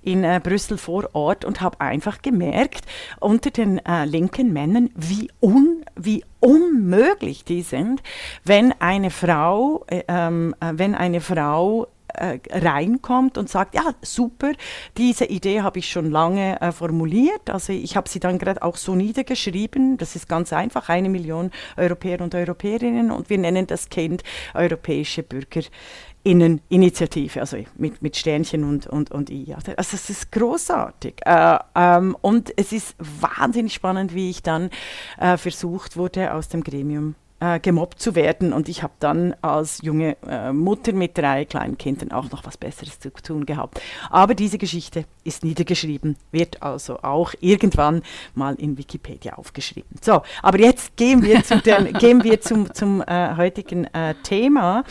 in 0.02 0.24
äh, 0.24 0.40
Brüssel 0.42 0.78
vor 0.78 1.10
Ort 1.12 1.44
und 1.44 1.60
habe 1.60 1.80
einfach 1.80 2.22
gemerkt, 2.22 2.84
unter 3.20 3.50
den 3.50 3.78
äh, 3.84 4.04
linken 4.04 4.52
Männern, 4.52 4.90
wie, 4.94 5.30
un, 5.40 5.84
wie 5.96 6.24
unmöglich 6.40 7.44
die 7.44 7.62
sind, 7.62 8.02
wenn 8.44 8.72
eine 8.80 9.10
Frau, 9.10 9.84
äh, 9.86 10.02
ähm, 10.08 10.54
äh, 10.60 10.72
wenn 10.74 10.94
eine 10.94 11.20
Frau 11.20 11.88
äh, 12.14 12.38
reinkommt 12.50 13.38
und 13.38 13.48
sagt, 13.48 13.74
ja, 13.74 13.94
super, 14.02 14.52
diese 14.98 15.24
Idee 15.24 15.62
habe 15.62 15.78
ich 15.78 15.90
schon 15.90 16.10
lange 16.10 16.60
äh, 16.60 16.70
formuliert. 16.70 17.48
Also 17.48 17.72
ich 17.72 17.96
habe 17.96 18.08
sie 18.08 18.20
dann 18.20 18.38
gerade 18.38 18.62
auch 18.62 18.76
so 18.76 18.94
niedergeschrieben. 18.94 19.96
Das 19.96 20.14
ist 20.14 20.28
ganz 20.28 20.52
einfach, 20.52 20.90
eine 20.90 21.08
Million 21.08 21.50
Europäer 21.76 22.20
und 22.20 22.34
Europäerinnen 22.34 23.10
und 23.10 23.30
wir 23.30 23.38
nennen 23.38 23.66
das 23.66 23.88
Kind 23.88 24.22
europäische 24.52 25.22
Bürger. 25.22 25.62
Inneninitiative, 26.24 27.40
also 27.40 27.56
mit, 27.76 28.00
mit 28.02 28.16
Sternchen 28.16 28.64
und, 28.64 28.86
und, 28.86 29.10
und 29.10 29.30
I. 29.30 29.54
Also 29.54 29.72
es 29.76 30.10
ist 30.10 30.32
großartig. 30.32 31.14
Äh, 31.24 31.58
ähm, 31.74 32.16
und 32.20 32.52
es 32.56 32.72
ist 32.72 32.94
wahnsinnig 32.98 33.74
spannend, 33.74 34.14
wie 34.14 34.30
ich 34.30 34.42
dann 34.42 34.70
äh, 35.18 35.36
versucht 35.36 35.96
wurde, 35.96 36.32
aus 36.32 36.48
dem 36.48 36.62
Gremium 36.62 37.16
äh, 37.42 37.58
gemobbt 37.58 38.00
zu 38.00 38.14
werden. 38.14 38.52
Und 38.52 38.68
ich 38.68 38.82
habe 38.84 38.92
dann 39.00 39.34
als 39.42 39.82
junge 39.82 40.16
äh, 40.28 40.52
Mutter 40.52 40.92
mit 40.92 41.18
drei 41.18 41.44
kleinen 41.44 41.76
Kindern 41.76 42.12
auch 42.12 42.30
noch 42.30 42.46
was 42.46 42.56
Besseres 42.56 43.00
zu 43.00 43.10
tun 43.10 43.46
gehabt. 43.46 43.80
Aber 44.10 44.34
diese 44.34 44.58
Geschichte 44.58 45.04
ist 45.24 45.42
niedergeschrieben, 45.42 46.16
wird 46.30 46.62
also 46.62 47.00
auch 47.02 47.34
irgendwann 47.40 48.02
mal 48.34 48.54
in 48.54 48.78
Wikipedia 48.78 49.34
aufgeschrieben. 49.34 49.90
So, 50.00 50.22
aber 50.40 50.60
jetzt 50.60 50.96
gehen 50.96 51.22
wir, 51.22 51.42
zu 51.42 51.60
den, 51.60 51.92
gehen 51.98 52.22
wir 52.22 52.40
zum, 52.40 52.72
zum 52.72 53.02
äh, 53.02 53.34
heutigen 53.36 53.84
äh, 53.86 54.14
Thema. 54.22 54.84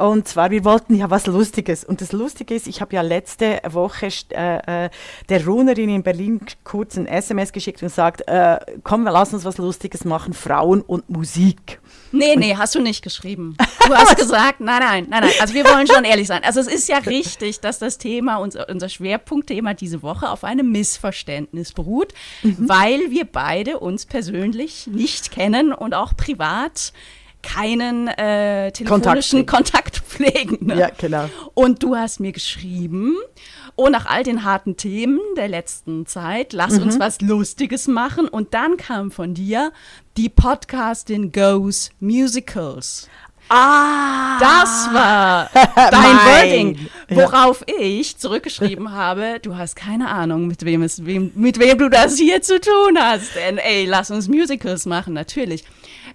Und 0.00 0.26
zwar, 0.26 0.50
wir 0.50 0.64
wollten 0.64 0.94
ja 0.94 1.10
was 1.10 1.26
Lustiges. 1.26 1.84
Und 1.84 2.00
das 2.00 2.12
Lustige 2.12 2.54
ist, 2.54 2.66
ich 2.66 2.80
habe 2.80 2.94
ja 2.96 3.02
letzte 3.02 3.60
Woche 3.68 4.08
äh, 4.30 4.86
äh, 4.86 4.90
der 5.28 5.46
Runerin 5.46 5.90
in 5.90 6.02
Berlin 6.02 6.40
kurz 6.64 6.96
ein 6.96 7.06
SMS 7.06 7.52
geschickt 7.52 7.82
und 7.82 7.90
sagt, 7.90 8.26
äh, 8.26 8.58
komm, 8.82 9.04
lass 9.04 9.34
uns 9.34 9.44
was 9.44 9.58
Lustiges 9.58 10.06
machen, 10.06 10.32
Frauen 10.32 10.80
und 10.80 11.10
Musik. 11.10 11.80
Nee, 12.12 12.34
nee, 12.36 12.56
hast 12.56 12.74
du 12.74 12.80
nicht 12.80 13.02
geschrieben. 13.02 13.56
Du 13.86 13.94
hast 13.94 14.16
gesagt, 14.16 14.60
nein, 14.60 14.80
nein, 14.80 15.06
nein, 15.10 15.22
nein. 15.22 15.32
Also 15.40 15.52
wir 15.52 15.64
wollen 15.64 15.86
schon 15.86 16.04
ehrlich 16.04 16.28
sein. 16.28 16.44
Also 16.44 16.60
es 16.60 16.66
ist 16.66 16.88
ja 16.88 16.98
richtig, 16.98 17.60
dass 17.60 17.78
das 17.78 17.98
Thema, 17.98 18.36
unser, 18.36 18.68
unser 18.68 18.88
Schwerpunktthema 18.88 19.74
diese 19.74 20.02
Woche 20.02 20.30
auf 20.30 20.44
einem 20.44 20.70
Missverständnis 20.72 21.72
beruht, 21.72 22.14
mhm. 22.42 22.56
weil 22.58 23.10
wir 23.10 23.26
beide 23.26 23.80
uns 23.80 24.06
persönlich 24.06 24.86
nicht 24.86 25.30
kennen 25.30 25.72
und 25.72 25.94
auch 25.94 26.16
privat 26.16 26.92
keinen 27.42 28.08
äh, 28.08 28.72
telefonischen 28.72 29.46
Kontakt, 29.46 29.94
Kontakt 29.94 29.96
pflegen. 29.98 30.66
Ne? 30.66 30.78
Ja, 30.78 30.90
genau. 30.96 31.28
Und 31.54 31.82
du 31.82 31.96
hast 31.96 32.20
mir 32.20 32.32
geschrieben 32.32 33.16
oh, 33.80 33.88
nach 33.88 34.06
all 34.06 34.22
den 34.22 34.44
harten 34.44 34.76
Themen 34.76 35.20
der 35.36 35.48
letzten 35.48 36.06
Zeit, 36.06 36.52
lass 36.52 36.74
mhm. 36.74 36.82
uns 36.82 37.00
was 37.00 37.20
Lustiges 37.20 37.88
machen. 37.88 38.28
Und 38.28 38.54
dann 38.54 38.76
kam 38.76 39.10
von 39.10 39.34
dir 39.34 39.72
die 40.16 40.28
Podcastin 40.28 41.32
Goes 41.32 41.90
Musicals. 41.98 43.08
Ah, 43.48 44.38
das 44.38 44.94
war 44.94 45.50
dein 45.74 45.92
Wording, 45.92 46.88
worauf 47.08 47.64
ja. 47.66 47.74
ich 47.80 48.16
zurückgeschrieben 48.16 48.92
habe, 48.92 49.40
du 49.42 49.56
hast 49.56 49.74
keine 49.74 50.08
Ahnung, 50.08 50.46
mit 50.46 50.64
wem, 50.64 50.82
es, 50.82 51.04
wem, 51.04 51.32
mit 51.34 51.58
wem 51.58 51.78
du 51.78 51.88
das 51.88 52.16
hier 52.16 52.42
zu 52.42 52.60
tun 52.60 52.96
hast. 52.96 53.34
Denn 53.34 53.58
ey, 53.58 53.86
lass 53.86 54.12
uns 54.12 54.28
Musicals 54.28 54.86
machen, 54.86 55.14
natürlich. 55.14 55.64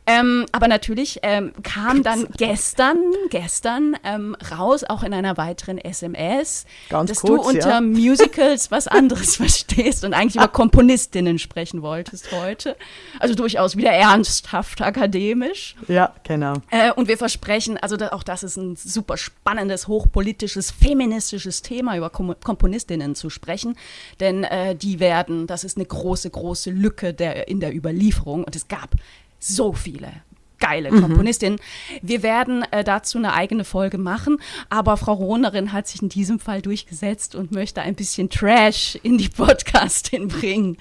Ähm, 0.07 0.45
aber 0.51 0.67
natürlich 0.67 1.19
ähm, 1.23 1.51
kam 1.63 2.03
dann 2.03 2.27
gestern, 2.37 2.97
gestern 3.29 3.97
ähm, 4.03 4.35
raus, 4.51 4.83
auch 4.83 5.03
in 5.03 5.13
einer 5.13 5.37
weiteren 5.37 5.79
SMS, 5.79 6.65
Ganz 6.89 7.09
dass 7.09 7.21
kurz, 7.21 7.43
du 7.43 7.49
unter 7.49 7.69
ja. 7.69 7.81
Musicals 7.81 8.69
was 8.71 8.87
anderes 8.87 9.37
verstehst 9.37 10.03
und 10.03 10.13
eigentlich 10.13 10.35
über 10.35 10.47
Komponistinnen 10.47 11.39
sprechen 11.39 11.81
wolltest 11.81 12.31
heute. 12.31 12.75
Also 13.19 13.33
durchaus 13.33 13.77
wieder 13.77 13.91
ernsthaft 13.91 14.81
akademisch. 14.81 15.75
Ja, 15.87 16.13
genau. 16.23 16.53
Äh, 16.69 16.91
und 16.91 17.07
wir 17.07 17.17
versprechen, 17.17 17.77
also 17.77 17.97
da, 17.97 18.09
auch 18.09 18.23
das 18.23 18.43
ist 18.43 18.57
ein 18.57 18.75
super 18.75 19.17
spannendes, 19.17 19.87
hochpolitisches, 19.87 20.69
feministisches 20.69 21.63
Thema, 21.63 21.97
über 21.97 22.09
Kom 22.09 22.35
Komponistinnen 22.43 23.15
zu 23.15 23.29
sprechen. 23.29 23.77
Denn 24.19 24.43
äh, 24.43 24.75
die 24.75 24.99
werden, 24.99 25.47
das 25.47 25.63
ist 25.63 25.77
eine 25.77 25.85
große, 25.85 26.29
große 26.29 26.69
Lücke 26.69 27.13
der, 27.13 27.47
in 27.47 27.59
der 27.59 27.75
Überlieferung. 27.75 28.43
Und 28.43 28.55
es 28.55 28.67
gab 28.67 28.95
so 29.47 29.73
viele 29.73 30.23
geile 30.65 30.91
mhm. 30.91 31.01
Komponistin. 31.01 31.57
Wir 32.01 32.23
werden 32.23 32.63
äh, 32.71 32.83
dazu 32.83 33.17
eine 33.17 33.33
eigene 33.33 33.63
Folge 33.63 33.97
machen, 33.97 34.37
aber 34.69 34.97
Frau 34.97 35.13
Rohnerin 35.13 35.73
hat 35.73 35.87
sich 35.87 36.01
in 36.01 36.09
diesem 36.09 36.39
Fall 36.39 36.61
durchgesetzt 36.61 37.35
und 37.35 37.51
möchte 37.51 37.81
ein 37.81 37.93
bisschen 37.93 38.29
Trash 38.29 38.97
in 39.03 39.17
die 39.17 39.29
Podcastin 39.29 40.27
bringen. 40.39 40.77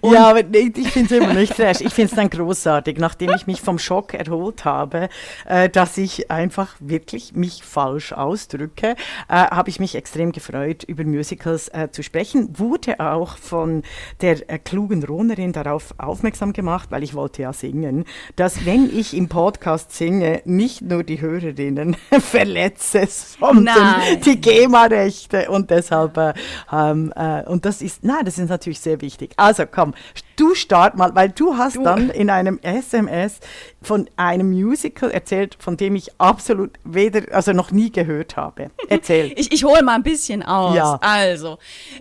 Und 0.00 0.14
ja, 0.14 0.30
aber 0.30 0.40
ich 0.40 0.88
finde 0.88 1.14
es 1.14 1.22
immer 1.22 1.34
nicht 1.34 1.54
Trash. 1.54 1.80
Ich 1.82 1.92
finde 1.92 2.10
es 2.10 2.16
dann 2.16 2.30
großartig, 2.30 2.96
nachdem 2.98 3.30
ich 3.30 3.46
mich 3.46 3.60
vom 3.60 3.78
Schock 3.78 4.14
erholt 4.14 4.64
habe, 4.64 5.10
äh, 5.44 5.68
dass 5.68 5.98
ich 5.98 6.30
einfach 6.30 6.74
wirklich 6.80 7.34
mich 7.34 7.62
falsch 7.62 8.12
ausdrücke, 8.12 8.96
äh, 9.28 9.34
habe 9.34 9.68
ich 9.68 9.80
mich 9.80 9.96
extrem 9.96 10.32
gefreut, 10.32 10.82
über 10.84 11.04
Musicals 11.04 11.68
äh, 11.68 11.90
zu 11.90 12.02
sprechen. 12.02 12.58
Wurde 12.58 13.00
auch 13.00 13.36
von 13.36 13.82
der 14.22 14.48
äh, 14.48 14.58
klugen 14.58 15.04
Rohnerin 15.04 15.52
darauf 15.52 15.94
aufmerksam 15.98 16.54
gemacht, 16.54 16.90
weil 16.90 17.02
ich 17.02 17.14
wollte 17.14 17.42
ja 17.42 17.52
singen, 17.52 18.04
dass 18.36 18.64
wenn 18.64 18.88
ich 18.96 19.14
im 19.14 19.25
Podcast 19.28 19.92
singe, 19.92 20.42
nicht 20.44 20.82
nur 20.82 21.04
die 21.04 21.20
Hörerinnen 21.20 21.96
verletze, 22.20 23.06
sondern 23.06 23.64
nein. 23.64 24.20
die 24.24 24.40
GEMA-Rechte. 24.40 25.50
Und 25.50 25.70
deshalb, 25.70 26.16
äh, 26.16 26.34
ähm, 26.72 27.12
äh, 27.16 27.42
und 27.44 27.64
das 27.64 27.82
ist, 27.82 28.04
nein, 28.04 28.24
das 28.24 28.38
ist 28.38 28.48
natürlich 28.48 28.80
sehr 28.80 29.00
wichtig. 29.00 29.32
Also 29.36 29.64
komm, 29.66 29.94
du 30.36 30.54
start 30.54 30.96
mal, 30.96 31.14
weil 31.14 31.30
du 31.30 31.56
hast 31.56 31.76
du. 31.76 31.82
dann 31.82 32.10
in 32.10 32.30
einem 32.30 32.58
SMS 32.62 33.40
von 33.82 34.08
einem 34.16 34.50
Musical 34.50 35.10
erzählt, 35.10 35.56
von 35.58 35.76
dem 35.76 35.96
ich 35.96 36.10
absolut 36.18 36.72
weder, 36.84 37.34
also 37.34 37.52
noch 37.52 37.70
nie 37.70 37.90
gehört 37.90 38.36
habe. 38.36 38.70
Erzähl. 38.88 39.32
ich 39.36 39.52
ich 39.52 39.64
hole 39.64 39.82
mal 39.82 39.94
ein 39.94 40.02
bisschen 40.02 40.42
aus. 40.42 40.76
Ja. 40.76 40.98
Also, 41.00 41.58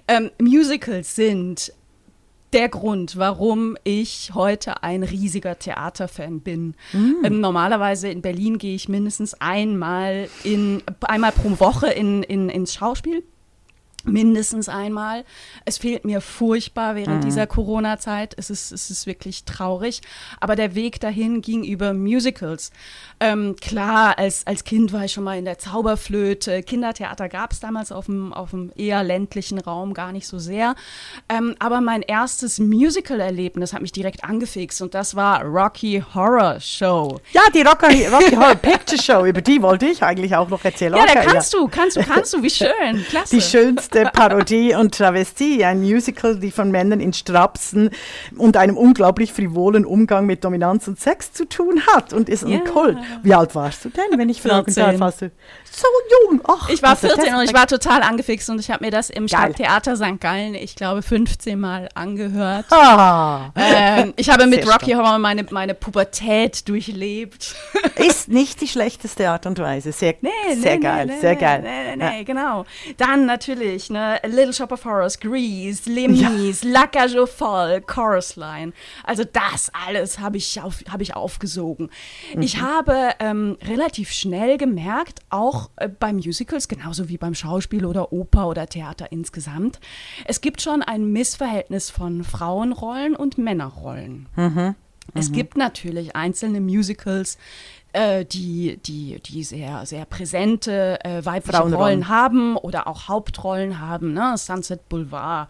ähm, 0.07 0.31
Musicals 0.39 1.15
sind 1.15 1.73
der 2.55 2.69
Grund, 2.69 3.17
warum 3.17 3.77
ich 3.83 4.31
heute 4.33 4.81
ein 4.81 5.03
riesiger 5.03 5.59
Theaterfan 5.59 6.39
bin. 6.39 6.75
Mm. 6.93 7.25
Ähm, 7.25 7.41
normalerweise 7.41 8.07
in 8.07 8.21
Berlin 8.21 8.57
gehe 8.57 8.75
ich 8.75 8.87
mindestens 8.87 9.33
einmal 9.41 10.29
in 10.43 10.81
einmal 11.01 11.33
pro 11.33 11.59
Woche 11.59 11.87
in, 11.87 12.23
in, 12.23 12.49
ins 12.49 12.73
Schauspiel 12.73 13.23
mindestens 14.07 14.69
einmal. 14.69 15.25
Es 15.65 15.77
fehlt 15.77 16.05
mir 16.05 16.21
furchtbar 16.21 16.95
während 16.95 17.23
mhm. 17.23 17.25
dieser 17.25 17.47
Corona-Zeit. 17.47 18.33
Es 18.37 18.49
ist, 18.49 18.71
es 18.71 18.89
ist 18.89 19.07
wirklich 19.07 19.45
traurig. 19.45 20.01
Aber 20.39 20.55
der 20.55 20.75
Weg 20.75 20.99
dahin 20.99 21.41
ging 21.41 21.63
über 21.63 21.93
Musicals. 21.93 22.71
Ähm, 23.19 23.55
klar, 23.61 24.17
als, 24.17 24.45
als 24.45 24.63
Kind 24.63 24.91
war 24.91 25.05
ich 25.05 25.13
schon 25.13 25.23
mal 25.23 25.37
in 25.37 25.45
der 25.45 25.57
Zauberflöte. 25.57 26.63
Kindertheater 26.63 27.29
gab 27.29 27.53
es 27.53 27.59
damals 27.59 27.91
auf 27.91 28.05
dem, 28.05 28.33
auf 28.33 28.51
dem 28.51 28.71
eher 28.75 29.03
ländlichen 29.03 29.59
Raum 29.59 29.93
gar 29.93 30.11
nicht 30.11 30.27
so 30.27 30.37
sehr. 30.37 30.75
Ähm, 31.29 31.55
aber 31.59 31.81
mein 31.81 32.01
erstes 32.01 32.59
Musical-Erlebnis 32.59 33.73
hat 33.73 33.81
mich 33.81 33.91
direkt 33.91 34.23
angefixt 34.23 34.81
und 34.81 34.93
das 34.93 35.15
war 35.15 35.43
Rocky 35.43 36.03
Horror 36.13 36.59
Show. 36.59 37.19
Ja, 37.31 37.41
die 37.53 37.61
Rocky, 37.61 38.05
Rocky 38.07 38.35
Horror 38.35 38.55
Picture 38.55 39.01
Show, 39.01 39.25
über 39.25 39.41
die 39.41 39.61
wollte 39.61 39.85
ich 39.85 40.03
eigentlich 40.03 40.35
auch 40.35 40.49
noch 40.49 40.63
erzählen. 40.65 40.95
Ja, 40.95 41.05
da 41.05 41.23
kannst 41.23 41.53
ja. 41.53 41.59
du, 41.59 41.67
kannst 41.67 41.97
du, 41.97 42.03
kannst 42.03 42.33
du, 42.33 42.43
wie 42.43 42.49
schön, 42.49 43.05
klasse. 43.09 43.35
Die 43.35 43.41
schönste 43.41 43.94
beste 43.95 44.11
Parodie 44.11 44.75
und 44.75 44.95
Travestie, 44.95 45.63
ein 45.63 45.79
Musical, 45.79 46.37
die 46.37 46.51
von 46.51 46.71
Männern 46.71 46.99
in 46.99 47.13
Strapsen 47.13 47.89
und 48.37 48.57
einem 48.57 48.77
unglaublich 48.77 49.31
frivolen 49.33 49.85
Umgang 49.85 50.25
mit 50.25 50.43
Dominanz 50.43 50.87
und 50.87 50.99
Sex 50.99 51.31
zu 51.31 51.47
tun 51.47 51.81
hat 51.87 52.13
und 52.13 52.29
ist 52.29 52.43
ein 52.43 52.63
Kult. 52.65 52.97
Wie 53.23 53.33
alt 53.33 53.55
warst 53.55 53.85
du 53.85 53.89
denn, 53.89 54.17
wenn 54.17 54.29
ich 54.29 54.41
fragen 54.41 54.73
darf? 54.73 54.99
Warst 54.99 55.21
du 55.21 55.31
so 55.71 55.87
jung? 56.29 56.41
Ach, 56.47 56.69
ich 56.69 56.81
war 56.81 56.95
14 56.95 57.35
und 57.35 57.43
ich 57.43 57.53
war 57.53 57.67
total 57.67 58.01
angefixt 58.01 58.49
und 58.49 58.59
ich 58.59 58.71
habe 58.71 58.85
mir 58.85 58.91
das 58.91 59.09
im 59.09 59.27
Stadttheater 59.27 59.95
St. 59.95 60.19
Gallen, 60.19 60.55
ich 60.55 60.75
glaube, 60.75 61.01
15 61.01 61.59
Mal 61.59 61.89
angehört. 61.95 62.65
Ah, 62.71 63.51
ähm, 63.55 64.13
ich 64.15 64.29
habe 64.29 64.47
mit 64.47 64.67
Rocky 64.67 64.91
Horror 64.93 65.19
meine, 65.19 65.45
meine 65.51 65.73
Pubertät 65.73 66.67
durchlebt. 66.67 67.55
Ist 67.95 68.29
nicht 68.29 68.61
die 68.61 68.67
schlechteste 68.67 69.29
Art 69.29 69.45
und 69.45 69.59
Weise. 69.59 69.91
Sehr, 69.91 70.15
nee, 70.21 70.29
sehr 70.55 70.75
nee, 70.75 70.81
geil, 70.81 71.05
nee, 71.07 71.19
sehr 71.19 71.35
geil. 71.35 71.61
Nee, 71.61 71.95
nee, 71.97 72.17
ja. 72.19 72.23
genau. 72.23 72.65
Dann 72.97 73.25
natürlich, 73.25 73.84
ne, 73.89 74.19
Little 74.23 74.53
Shop 74.53 74.71
of 74.71 74.85
Horrors, 74.85 75.19
Grease, 75.19 75.89
Lemis, 75.89 76.63
ja. 76.63 76.69
La 76.71 76.87
Cage 76.87 77.15
aux 77.15 77.25
Folles, 77.25 77.81
Chorus 77.85 78.35
Line. 78.35 78.73
Also 79.03 79.23
das 79.23 79.71
alles 79.73 80.19
habe 80.19 80.37
ich, 80.37 80.61
auf, 80.61 80.83
hab 80.89 81.01
ich 81.01 81.15
aufgesogen. 81.15 81.89
Mhm. 82.33 82.41
Ich 82.41 82.61
habe 82.61 83.11
ähm, 83.19 83.57
relativ 83.63 84.11
schnell 84.11 84.57
gemerkt, 84.57 85.19
auch 85.29 85.69
äh, 85.77 85.87
bei 85.87 86.13
Musicals, 86.13 86.67
genauso 86.67 87.09
wie 87.09 87.17
beim 87.17 87.35
Schauspiel 87.35 87.85
oder 87.85 88.11
Oper 88.11 88.47
oder 88.47 88.67
Theater 88.67 89.11
insgesamt, 89.11 89.79
es 90.25 90.41
gibt 90.41 90.61
schon 90.61 90.81
ein 90.81 91.11
Missverhältnis 91.11 91.89
von 91.89 92.23
Frauenrollen 92.23 93.15
und 93.15 93.37
Männerrollen. 93.37 94.27
Mhm. 94.35 94.75
Es 95.13 95.29
mhm. 95.29 95.33
gibt 95.33 95.57
natürlich 95.57 96.15
einzelne 96.15 96.59
Musicals, 96.61 97.37
äh, 97.95 98.25
die, 98.25 98.77
die, 98.77 99.21
die 99.21 99.43
sehr, 99.43 99.85
sehr 99.85 100.05
präsente 100.05 100.99
äh, 101.03 101.23
weibliche 101.23 101.61
Rollen 101.61 102.09
haben 102.09 102.57
oder 102.57 102.87
auch 102.87 103.07
Hauptrollen 103.07 103.79
haben. 103.79 104.13
Ne? 104.13 104.37
Sunset 104.37 104.89
Boulevard, 104.89 105.49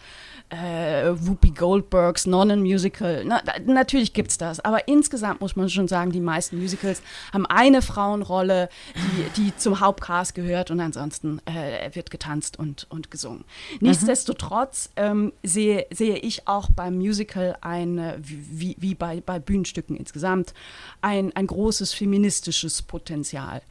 äh, 0.49 1.09
Whoopi 1.15 1.51
Goldbergs 1.51 2.27
Nonnenmusical. 2.27 3.23
Na, 3.25 3.41
natürlich 3.65 4.13
gibt 4.13 4.29
es 4.29 4.37
das, 4.37 4.59
aber 4.59 4.87
insgesamt 4.87 5.41
muss 5.41 5.55
man 5.55 5.69
schon 5.69 5.87
sagen, 5.87 6.11
die 6.11 6.19
meisten 6.19 6.61
Musicals 6.61 7.01
haben 7.33 7.47
eine 7.47 7.81
Frauenrolle, 7.81 8.69
die, 8.95 9.41
die 9.41 9.57
zum 9.57 9.79
Hauptcast 9.79 10.35
gehört 10.35 10.69
und 10.69 10.79
ansonsten 10.79 11.41
äh, 11.45 11.95
wird 11.95 12.11
getanzt 12.11 12.59
und, 12.59 12.85
und 12.91 13.09
gesungen. 13.09 13.45
Mhm. 13.79 13.87
Nichtsdestotrotz 13.87 14.91
ähm, 14.97 15.33
sehe, 15.41 15.87
sehe 15.91 16.17
ich 16.17 16.47
auch 16.47 16.69
beim 16.69 16.97
Musical 16.97 17.57
ein, 17.61 18.13
wie, 18.19 18.75
wie 18.77 18.93
bei, 18.93 19.21
bei 19.25 19.39
Bühnenstücken 19.39 19.95
insgesamt, 19.95 20.53
ein, 21.01 21.35
ein 21.35 21.47
großes 21.47 21.93
feministisches 21.93 22.34
Potenzial. 22.81 23.61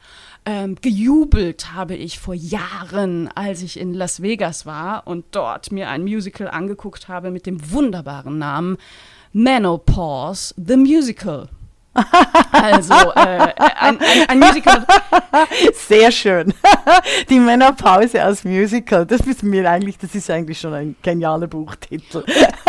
Ähm, 0.45 0.75
gejubelt 0.81 1.73
habe 1.73 1.95
ich 1.95 2.19
vor 2.19 2.33
Jahren, 2.33 3.29
als 3.35 3.61
ich 3.61 3.79
in 3.79 3.93
Las 3.93 4.21
Vegas 4.21 4.65
war 4.65 5.07
und 5.07 5.25
dort 5.31 5.71
mir 5.71 5.89
ein 5.89 6.03
Musical 6.03 6.47
angeguckt 6.47 7.07
habe 7.07 7.31
mit 7.31 7.45
dem 7.45 7.71
wunderbaren 7.71 8.37
Namen 8.37 8.77
Menopause, 9.33 10.53
the 10.57 10.77
Musical. 10.77 11.49
also 12.51 12.93
äh, 13.15 13.53
ein, 13.79 13.99
ein, 13.99 14.29
ein, 14.29 14.39
Musical. 14.39 14.85
Sehr 15.73 16.11
schön. 16.11 16.53
Die 17.29 17.39
Männerpause 17.39 18.21
als 18.21 18.43
Musical, 18.43 19.05
das 19.05 19.21
ist 19.21 19.43
mir 19.43 19.69
eigentlich, 19.69 19.97
das 19.97 20.13
ist 20.13 20.29
eigentlich 20.29 20.59
schon 20.59 20.73
ein 20.73 20.95
genialer 21.01 21.47
Buchtitel. 21.47 22.23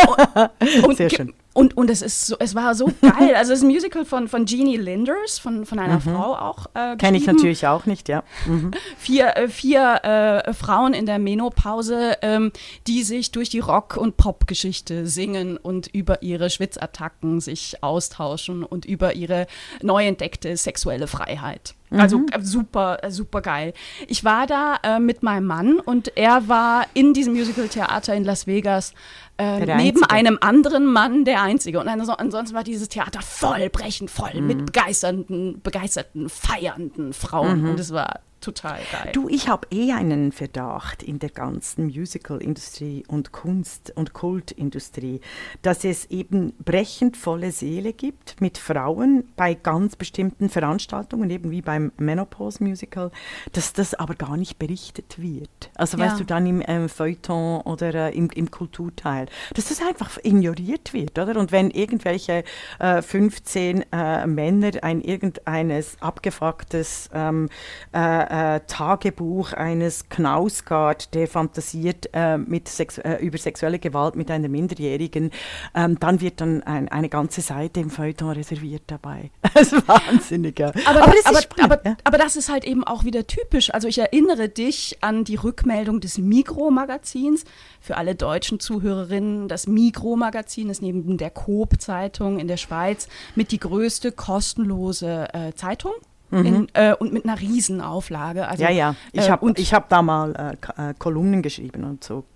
Und, 0.07 0.85
und 0.85 0.97
Sehr 0.97 1.11
schön. 1.11 1.35
Und, 1.57 1.75
und 1.75 1.89
es 1.89 2.03
ist 2.03 2.27
so, 2.27 2.37
es 2.39 2.55
war 2.55 2.75
so 2.75 2.85
geil. 3.01 3.35
Also 3.35 3.55
es 3.55 3.61
ist 3.61 3.65
ein 3.65 3.69
Musical 3.69 4.05
von, 4.05 4.29
von 4.29 4.45
Jeannie 4.45 4.77
Linders, 4.77 5.39
von, 5.39 5.65
von 5.65 5.79
einer 5.79 5.95
mhm. 5.95 6.01
Frau 6.03 6.37
auch. 6.37 6.67
Äh, 6.75 6.97
Kenne 6.97 7.17
ich 7.17 7.27
natürlich 7.27 7.67
auch 7.67 7.87
nicht, 7.87 8.11
ja. 8.11 8.25
Mhm. 8.45 8.73
Vier, 8.99 9.39
äh, 9.39 9.49
vier 9.49 10.05
äh, 10.05 10.53
Frauen 10.53 10.93
in 10.93 11.07
der 11.07 11.19
Menopause, 11.19 12.19
ähm, 12.21 12.53
die 12.87 13.03
sich 13.03 13.33
durch 13.33 13.49
die 13.49 13.61
Rock- 13.61 13.97
und 13.97 14.19
Popgeschichte 14.19 15.07
singen 15.07 15.57
und 15.57 15.87
über 15.87 16.23
ihre 16.23 16.51
Schwitzattacken 16.51 17.41
sich 17.41 17.83
austauschen 17.83 18.63
und 18.63 18.85
über 18.85 19.15
ihre 19.15 19.47
neu 19.81 20.05
entdeckte 20.05 20.55
sexuelle 20.59 21.07
Freiheit. 21.07 21.75
Also 21.91 22.19
mhm. 22.19 22.27
äh, 22.33 22.41
super, 22.43 22.99
äh, 23.03 23.11
super 23.11 23.41
geil. 23.41 23.73
Ich 24.09 24.25
war 24.25 24.47
da 24.47 24.79
äh, 24.83 24.99
mit 24.99 25.23
meinem 25.23 25.47
Mann 25.47 25.79
und 25.79 26.17
er 26.17 26.49
war 26.49 26.85
in 26.95 27.15
diesem 27.15 27.35
Musical-Theater 27.35 28.15
in 28.15 28.25
Las 28.25 28.47
Vegas 28.47 28.93
äh, 29.39 29.65
neben 29.77 30.03
einem 30.05 30.39
anderen 30.41 30.87
Mann 30.87 31.25
der 31.25 31.43
Einzige. 31.43 31.79
Und 31.81 31.89
ansonsten 31.89 32.55
war 32.55 32.65
dieses 32.65 32.89
Theater 32.89 33.21
voll, 33.21 33.69
brechend 33.71 34.11
voll 34.11 34.35
mhm. 34.35 34.47
mit 34.47 34.67
begeisternden, 34.67 35.61
begeisterten, 35.63 36.29
feiernden 36.29 37.13
Frauen. 37.13 37.63
Mhm. 37.63 37.71
Und 37.71 37.81
es 37.81 37.93
war 37.93 38.21
total 38.47 38.79
geil. 38.93 39.11
Du, 39.13 39.29
ich 39.29 39.49
habe 39.49 39.67
eh 39.73 39.93
einen 39.93 40.31
Verdacht 40.31 41.03
in 41.03 41.19
der 41.19 41.31
ganzen 41.31 41.87
Musical-Industrie 41.87 43.05
und 43.09 43.33
Kunst- 43.33 43.93
und 43.97 44.13
Kultindustrie, 44.13 45.21
dass 45.63 45.85
es 45.85 46.07
eben 46.07 46.53
brechend 46.65 47.17
volle 47.17 47.51
Seele 47.51 47.93
gibt 47.93 48.41
mit 48.41 48.57
Frauen 48.57 49.25
bei 49.37 49.55
ganz 49.55 49.97
bestimmten 49.97 50.49
Veranstaltungen, 50.49 51.29
eben 51.31 51.51
wie 51.51 51.61
beim 51.61 51.91
Menopause-Musical, 51.97 53.11
dass 53.53 53.73
das 53.73 53.95
aber 53.95 54.15
gar 54.15 54.37
nicht 54.37 54.59
berichtet 54.59 55.21
wird. 55.21 55.71
Also 55.75 55.99
ja. 55.99 56.07
weißt 56.07 56.21
du, 56.21 56.25
dann 56.25 56.47
im 56.47 56.63
ähm, 56.67 56.89
Feuilleton 56.89 57.63
oder 57.63 57.95
äh, 57.95 58.17
im, 58.17 58.31
im, 58.31 58.51
Kulturteil, 58.51 59.27
dass 59.55 59.69
das 59.69 59.83
einfach 59.83 60.19
ignoriert 60.23 60.93
wird, 60.93 61.19
oder? 61.19 61.39
Und 61.39 61.51
wenn 61.51 61.71
irgendwelche 61.71 62.45
äh, 62.79 63.03
15 63.03 63.85
äh, 63.91 64.27
Männer 64.27 64.71
ein 64.83 65.01
irgendeines 65.01 66.01
abgefucktes 66.01 67.11
ähm, 67.13 67.49
äh, 67.93 67.99
äh, 68.37 68.61
Tagebuch 68.67 69.53
eines 69.53 70.09
Knausgard, 70.09 71.15
der 71.15 71.27
fantasiert 71.27 72.11
äh, 72.13 72.37
mit 72.37 72.69
Sex 72.69 73.01
über 73.21 73.39
sexuelle 73.39 73.79
Gewalt 73.79 74.17
mit 74.17 74.31
einer 74.31 74.49
Minderjährigen, 74.49 75.31
ähm, 75.75 75.99
dann 75.99 76.21
wird 76.21 76.41
dann 76.41 76.63
ein, 76.63 76.89
eine 76.89 77.09
ganze 77.09 77.41
Seite 77.41 77.81
im 77.81 77.91
Feuilleton 77.91 78.31
reserviert 78.31 78.83
dabei. 78.89 79.31
Das 79.57 79.73
ist 79.73 79.89
wahnsinnig. 79.89 80.61
Aber, 80.63 80.79
aber, 80.87 81.13
das 81.13 81.25
aber, 81.25 81.41
spannend, 81.41 81.73
aber, 81.73 81.89
ja? 81.89 81.97
aber, 82.05 82.19
das 82.19 82.37
ist 82.37 82.51
halt 82.51 82.67
eben 82.67 82.85
auch 82.85 83.05
wieder 83.05 83.27
typisch. 83.27 83.73
Also 83.73 83.89
ich 83.89 83.97
erinnere 83.99 84.51
dich 84.51 84.99
an 85.01 85.25
die 85.25 85.37
Rückmeldung 85.37 86.01
des 86.01 86.19
Mikro-Magazins. 86.19 87.45
Für 87.81 87.97
alle 87.97 88.15
deutschen 88.15 88.61
Zuhörerinnen, 88.61 89.49
das 89.49 89.67
Mikro-Magazin 89.67 90.69
ist 90.69 90.83
neben 90.83 91.17
der 91.17 91.31
Coop-Zeitung 91.31 92.39
in 92.39 92.49
der 92.49 92.59
Schweiz 92.59 93.09
mit 93.35 93.51
die 93.51 93.59
größte 93.59 94.13
kostenlose 94.13 95.29
äh, 95.33 95.55
Zeitung. 95.55 95.93
Mhm. 96.37 96.47
In, 96.47 96.69
äh, 96.75 96.95
und 96.95 97.13
mit 97.13 97.25
einer 97.25 97.41
Riesenauflage. 97.41 98.47
Also, 98.49 98.63
ja, 98.63 98.71
ja. 98.71 98.95
Ich 99.13 99.29
äh, 99.29 99.31
habe 99.31 99.53
hab 99.53 99.89
da 99.89 100.03
mal 100.03 100.57
äh, 100.77 100.95
Kolumnen 100.99 101.43
geschrieben 101.43 101.85
und 101.85 102.05
so 102.05 102.25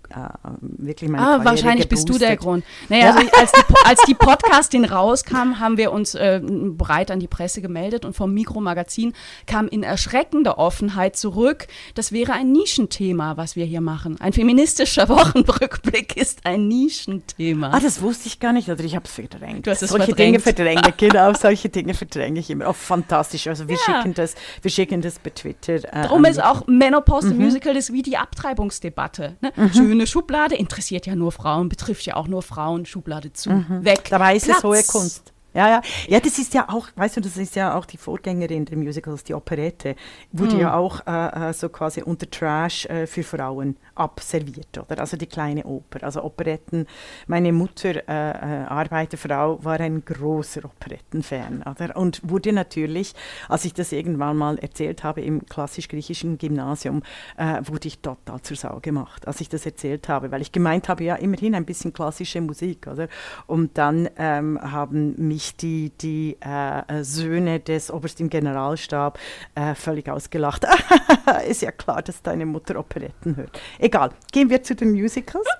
wirklich 0.61 1.09
meine 1.09 1.23
Ah, 1.23 1.29
Karriere 1.37 1.45
wahrscheinlich 1.45 1.89
geboostet. 1.89 2.07
bist 2.07 2.21
du 2.21 2.25
der 2.25 2.37
Grund. 2.37 2.63
Naja, 2.89 3.13
also 3.13 3.29
als, 3.37 3.51
die, 3.51 3.75
als 3.85 4.01
die 4.07 4.13
Podcastin 4.13 4.85
rauskam, 4.85 5.59
haben 5.59 5.77
wir 5.77 5.91
uns 5.91 6.15
äh, 6.15 6.41
breit 6.43 7.11
an 7.11 7.19
die 7.19 7.27
Presse 7.27 7.61
gemeldet 7.61 8.05
und 8.05 8.15
vom 8.15 8.33
Mikromagazin 8.33 9.13
kam 9.47 9.67
in 9.67 9.83
erschreckender 9.83 10.57
Offenheit 10.57 11.15
zurück, 11.15 11.67
das 11.95 12.11
wäre 12.11 12.33
ein 12.33 12.51
Nischenthema, 12.51 13.37
was 13.37 13.55
wir 13.55 13.65
hier 13.65 13.81
machen. 13.81 14.19
Ein 14.19 14.33
feministischer 14.33 15.09
Wochenrückblick 15.09 16.17
ist 16.17 16.45
ein 16.45 16.67
Nischenthema. 16.67 17.71
Ah, 17.71 17.79
das 17.79 18.01
wusste 18.01 18.27
ich 18.27 18.39
gar 18.39 18.53
nicht, 18.53 18.69
oder 18.69 18.83
ich 18.83 18.95
habe 18.95 19.05
es 19.05 19.11
verdrängt. 19.11 19.67
Du 19.67 19.71
hast 19.71 19.81
es 19.81 19.89
solche 19.89 20.05
verdrängt. 20.07 20.27
Dinge 20.27 20.39
verdränge, 20.39 20.93
genau, 20.97 21.33
solche 21.39 21.69
Dinge 21.69 21.93
verdränge 21.93 22.39
ich 22.39 22.49
immer. 22.49 22.69
Oh, 22.69 22.73
fantastisch. 22.73 23.47
Also 23.47 23.67
wir, 23.67 23.75
ja. 23.75 23.81
schicken, 23.97 24.13
das, 24.13 24.35
wir 24.61 24.71
schicken 24.71 25.01
das 25.01 25.19
bei 25.19 25.29
Twitter. 25.29 25.75
Äh, 25.75 26.03
Darum 26.03 26.25
ist 26.25 26.41
auch 26.41 26.67
Menopause 26.67 27.33
mhm. 27.33 27.43
Musical 27.45 27.75
ist 27.75 27.93
wie 27.93 28.01
die 28.01 28.17
Abtreibungsdebatte. 28.17 29.37
Ne? 29.41 29.51
Mhm. 29.55 29.73
Schöne 29.73 30.00
eine 30.01 30.07
Schublade, 30.07 30.55
interessiert 30.55 31.05
ja 31.05 31.15
nur 31.15 31.31
Frauen, 31.31 31.69
betrifft 31.69 32.05
ja 32.05 32.15
auch 32.15 32.27
nur 32.27 32.41
Frauen, 32.41 32.85
Schublade 32.85 33.31
zu, 33.33 33.51
mhm. 33.51 33.85
weg. 33.85 34.07
Dabei 34.09 34.35
ist 34.35 34.45
Platz. 34.45 34.57
es 34.57 34.63
hohe 34.63 34.83
Kunst. 34.83 35.33
Ja, 35.53 35.67
ja. 35.67 35.81
Ja, 36.07 36.19
das 36.19 36.39
ist 36.39 36.53
ja 36.53 36.69
auch, 36.69 36.87
weißt 36.95 37.17
du, 37.17 37.21
das 37.21 37.35
ist 37.35 37.55
ja 37.55 37.77
auch 37.77 37.85
die 37.85 37.97
Vorgängerin 37.97 38.63
der 38.65 38.77
Musicals, 38.77 39.23
die 39.23 39.33
Operette, 39.33 39.95
wurde 40.31 40.55
mhm. 40.55 40.61
ja 40.61 40.73
auch 40.75 41.05
äh, 41.05 41.49
äh, 41.49 41.53
so 41.53 41.67
quasi 41.67 42.01
unter 42.01 42.29
Trash 42.29 42.85
äh, 42.85 43.05
für 43.05 43.23
Frauen 43.23 43.75
abserviert, 43.95 44.77
oder? 44.77 44.99
Also 44.99 45.17
die 45.17 45.25
kleine 45.27 45.65
Oper. 45.65 46.03
Also 46.03 46.23
Operetten. 46.23 46.87
Meine 47.27 47.51
Mutter, 47.51 48.07
äh, 48.07 48.61
äh, 48.61 48.65
Arbeiterfrau, 48.65 49.63
war 49.63 49.79
ein 49.79 50.05
großer 50.05 50.63
Operettenfan, 50.63 51.63
oder? 51.63 51.97
Und 51.97 52.21
wurde 52.23 52.53
natürlich, 52.53 53.13
als 53.49 53.65
ich 53.65 53.73
das 53.73 53.91
irgendwann 53.91 54.37
mal 54.37 54.57
erzählt 54.57 55.03
habe 55.03 55.21
im 55.21 55.45
klassisch-griechischen 55.45 56.37
Gymnasium, 56.37 57.03
äh, 57.37 57.61
wurde 57.63 57.89
ich 57.89 57.99
total 57.99 58.41
zur 58.41 58.55
Sau 58.55 58.79
gemacht, 58.81 59.27
als 59.27 59.41
ich 59.41 59.49
das 59.49 59.65
erzählt 59.65 60.07
habe, 60.07 60.31
weil 60.31 60.41
ich 60.41 60.53
gemeint 60.53 60.87
habe, 60.87 61.03
ja, 61.03 61.15
immerhin 61.15 61.55
ein 61.55 61.65
bisschen 61.65 61.91
klassische 61.91 62.39
Musik, 62.39 62.87
oder? 62.87 63.09
Und 63.47 63.77
dann 63.77 64.09
ähm, 64.17 64.57
haben 64.61 65.15
mich 65.17 65.40
mich 65.41 65.55
die, 65.55 65.91
die 66.01 66.37
äh, 66.39 67.03
Söhne 67.03 67.59
des 67.59 67.91
Oberst 67.91 68.19
im 68.21 68.29
Generalstab 68.29 69.17
äh, 69.55 69.73
völlig 69.75 70.09
ausgelacht. 70.09 70.65
Ist 71.47 71.61
ja 71.63 71.71
klar, 71.71 72.01
dass 72.01 72.21
deine 72.21 72.45
Mutter 72.45 72.77
Operetten 72.77 73.35
hört. 73.35 73.59
Egal, 73.79 74.11
gehen 74.31 74.49
wir 74.49 74.61
zu 74.63 74.75
den 74.75 74.91
Musicals. 74.91 75.47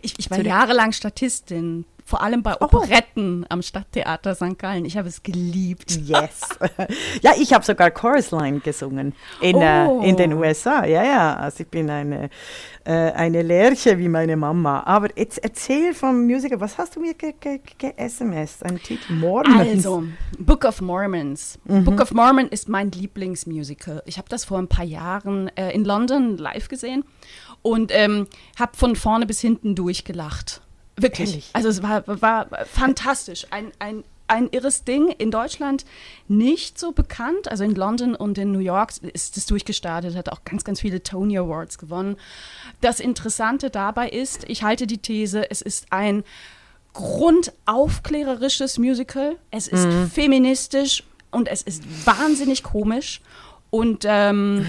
Ich, 0.00 0.16
ich 0.16 0.30
war 0.30 0.40
jahrelang 0.40 0.92
Statistin 0.92 1.84
vor 2.12 2.22
allem 2.22 2.42
bei. 2.42 2.60
Operetten 2.60 3.44
oh. 3.44 3.46
am 3.48 3.62
Stadttheater 3.62 4.34
St. 4.34 4.58
Gallen. 4.58 4.84
Ich 4.84 4.98
habe 4.98 5.08
es 5.08 5.22
geliebt. 5.22 5.98
Yes. 6.06 6.40
ja, 7.22 7.32
ich 7.40 7.54
habe 7.54 7.64
sogar 7.64 7.90
Chorus 7.90 8.32
Line 8.32 8.60
gesungen 8.60 9.14
in, 9.40 9.56
oh. 9.56 10.02
äh, 10.02 10.10
in 10.10 10.18
den 10.18 10.34
USA. 10.34 10.84
Ja, 10.84 11.02
ja. 11.02 11.36
Also 11.36 11.62
ich 11.62 11.68
bin 11.68 11.88
eine, 11.88 12.28
äh, 12.84 12.92
eine 12.92 13.40
Lerche 13.40 13.96
wie 13.96 14.10
meine 14.10 14.36
Mama. 14.36 14.82
Aber 14.84 15.08
jetzt 15.16 15.38
erzähl 15.38 15.94
vom 15.94 16.26
Musical. 16.26 16.60
Was 16.60 16.76
hast 16.76 16.96
du 16.96 17.00
mir 17.00 17.14
ge-SMS? 17.14 18.58
Ge 18.58 18.68
Ein 18.68 18.78
Titel? 18.78 19.10
Mormons. 19.14 19.56
Also, 19.58 20.04
Book 20.38 20.66
of 20.66 20.82
Mormons. 20.82 21.58
Mhm. 21.64 21.84
Book 21.84 22.02
of 22.02 22.12
Mormon 22.12 22.48
ist 22.48 22.68
mein 22.68 22.90
Lieblingsmusical. 22.90 24.02
Ich 24.04 24.18
habe 24.18 24.28
das 24.28 24.44
vor 24.44 24.58
ein 24.58 24.68
paar 24.68 24.84
Jahren 24.84 25.48
äh, 25.56 25.70
in 25.70 25.86
London 25.86 26.36
live 26.36 26.68
gesehen 26.68 27.04
und 27.62 27.90
ähm, 27.94 28.26
habe 28.58 28.76
von 28.76 28.96
vorne 28.96 29.24
bis 29.24 29.40
hinten 29.40 29.74
durchgelacht. 29.74 30.60
Wirklich. 30.96 31.30
Ehrlich? 31.30 31.50
Also 31.52 31.68
es 31.68 31.82
war, 31.82 32.04
war 32.06 32.48
fantastisch. 32.66 33.46
Ein, 33.50 33.72
ein, 33.78 34.04
ein 34.26 34.48
irres 34.50 34.84
Ding. 34.84 35.08
In 35.08 35.30
Deutschland 35.30 35.84
nicht 36.28 36.78
so 36.78 36.92
bekannt. 36.92 37.50
Also 37.50 37.64
in 37.64 37.74
London 37.74 38.14
und 38.14 38.38
in 38.38 38.52
New 38.52 38.58
York 38.58 38.92
ist 39.12 39.36
es 39.36 39.46
durchgestartet, 39.46 40.16
hat 40.16 40.30
auch 40.30 40.44
ganz, 40.44 40.64
ganz 40.64 40.80
viele 40.80 41.02
Tony 41.02 41.38
Awards 41.38 41.78
gewonnen. 41.78 42.16
Das 42.80 43.00
Interessante 43.00 43.70
dabei 43.70 44.08
ist, 44.08 44.44
ich 44.48 44.62
halte 44.62 44.86
die 44.86 44.98
These, 44.98 45.50
es 45.50 45.62
ist 45.62 45.86
ein 45.90 46.24
grundaufklärerisches 46.92 48.78
Musical. 48.78 49.36
Es 49.50 49.68
ist 49.68 49.86
mhm. 49.86 50.10
feministisch 50.10 51.04
und 51.30 51.48
es 51.48 51.62
ist 51.62 52.06
wahnsinnig 52.06 52.62
komisch. 52.62 53.20
Und 53.70 54.04
ähm, 54.06 54.66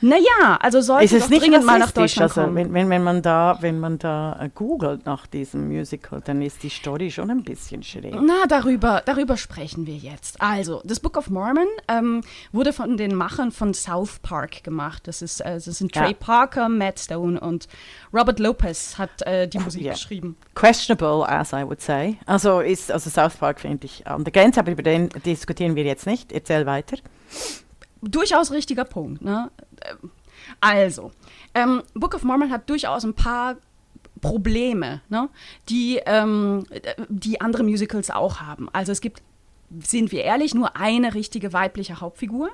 naja, 0.00 0.58
also 0.60 0.80
sollte 0.80 1.16
es 1.16 1.28
nicht 1.28 1.42
dringend 1.42 1.64
mal 1.64 1.78
nach 1.78 1.90
Deutschland 1.90 2.30
also, 2.30 2.42
kommen. 2.42 2.54
Wenn, 2.54 2.72
wenn, 2.72 2.90
wenn, 2.90 3.02
man 3.02 3.22
da, 3.22 3.58
wenn 3.60 3.80
man 3.80 3.98
da 3.98 4.38
äh, 4.40 4.50
googelt 4.54 5.06
nach 5.06 5.26
diesem 5.26 5.68
Musical, 5.68 6.20
dann 6.24 6.42
ist 6.42 6.62
die 6.62 6.68
Story 6.68 7.10
schon 7.10 7.30
ein 7.30 7.42
bisschen 7.42 7.82
schräg. 7.82 8.14
Na, 8.20 8.46
darüber, 8.48 9.02
darüber 9.04 9.36
sprechen 9.36 9.86
wir 9.86 9.96
jetzt. 9.96 10.40
Also, 10.40 10.82
das 10.84 11.00
Book 11.00 11.16
of 11.16 11.30
Mormon 11.30 11.66
ähm, 11.88 12.22
wurde 12.52 12.72
von 12.72 12.96
den 12.96 13.14
Machern 13.14 13.52
von 13.52 13.74
South 13.74 14.18
Park 14.20 14.64
gemacht. 14.64 15.06
Das, 15.06 15.22
ist, 15.22 15.40
äh, 15.40 15.54
das 15.54 15.64
sind 15.64 15.92
Trey 15.92 16.10
ja. 16.10 16.16
Parker, 16.18 16.68
Matt 16.68 16.98
Stone 16.98 17.40
und 17.40 17.68
Robert 18.12 18.38
Lopez 18.38 18.98
hat 18.98 19.22
äh, 19.22 19.48
die 19.48 19.58
Musik 19.58 19.82
yeah. 19.82 19.92
geschrieben. 19.92 20.36
Questionable, 20.54 21.28
as 21.28 21.52
I 21.52 21.64
would 21.64 21.80
say. 21.80 22.18
Also, 22.26 22.60
ist, 22.60 22.90
also 22.90 23.10
South 23.10 23.36
Park 23.36 23.60
finde 23.60 23.86
ich 23.86 24.06
an 24.06 24.24
der 24.24 24.32
Grenze, 24.32 24.60
aber 24.60 24.72
über 24.72 24.82
den 24.82 25.08
diskutieren 25.24 25.74
wir 25.76 25.84
jetzt 25.84 26.06
nicht. 26.06 26.32
Erzähl 26.32 26.66
weiter 26.66 26.96
durchaus 28.02 28.50
richtiger 28.50 28.84
Punkt. 28.84 29.22
Ne? 29.22 29.50
Also, 30.60 31.12
ähm, 31.54 31.82
Book 31.94 32.14
of 32.14 32.22
Mormon 32.24 32.50
hat 32.50 32.68
durchaus 32.68 33.04
ein 33.04 33.14
paar 33.14 33.56
Probleme, 34.20 35.02
ne? 35.08 35.28
die, 35.68 36.00
ähm, 36.06 36.64
die 37.08 37.40
andere 37.40 37.62
Musicals 37.62 38.10
auch 38.10 38.40
haben. 38.40 38.68
Also 38.72 38.92
es 38.92 39.00
gibt, 39.00 39.22
sind 39.84 40.12
wir 40.12 40.24
ehrlich, 40.24 40.54
nur 40.54 40.76
eine 40.76 41.14
richtige 41.14 41.52
weibliche 41.52 42.00
Hauptfigur. 42.00 42.50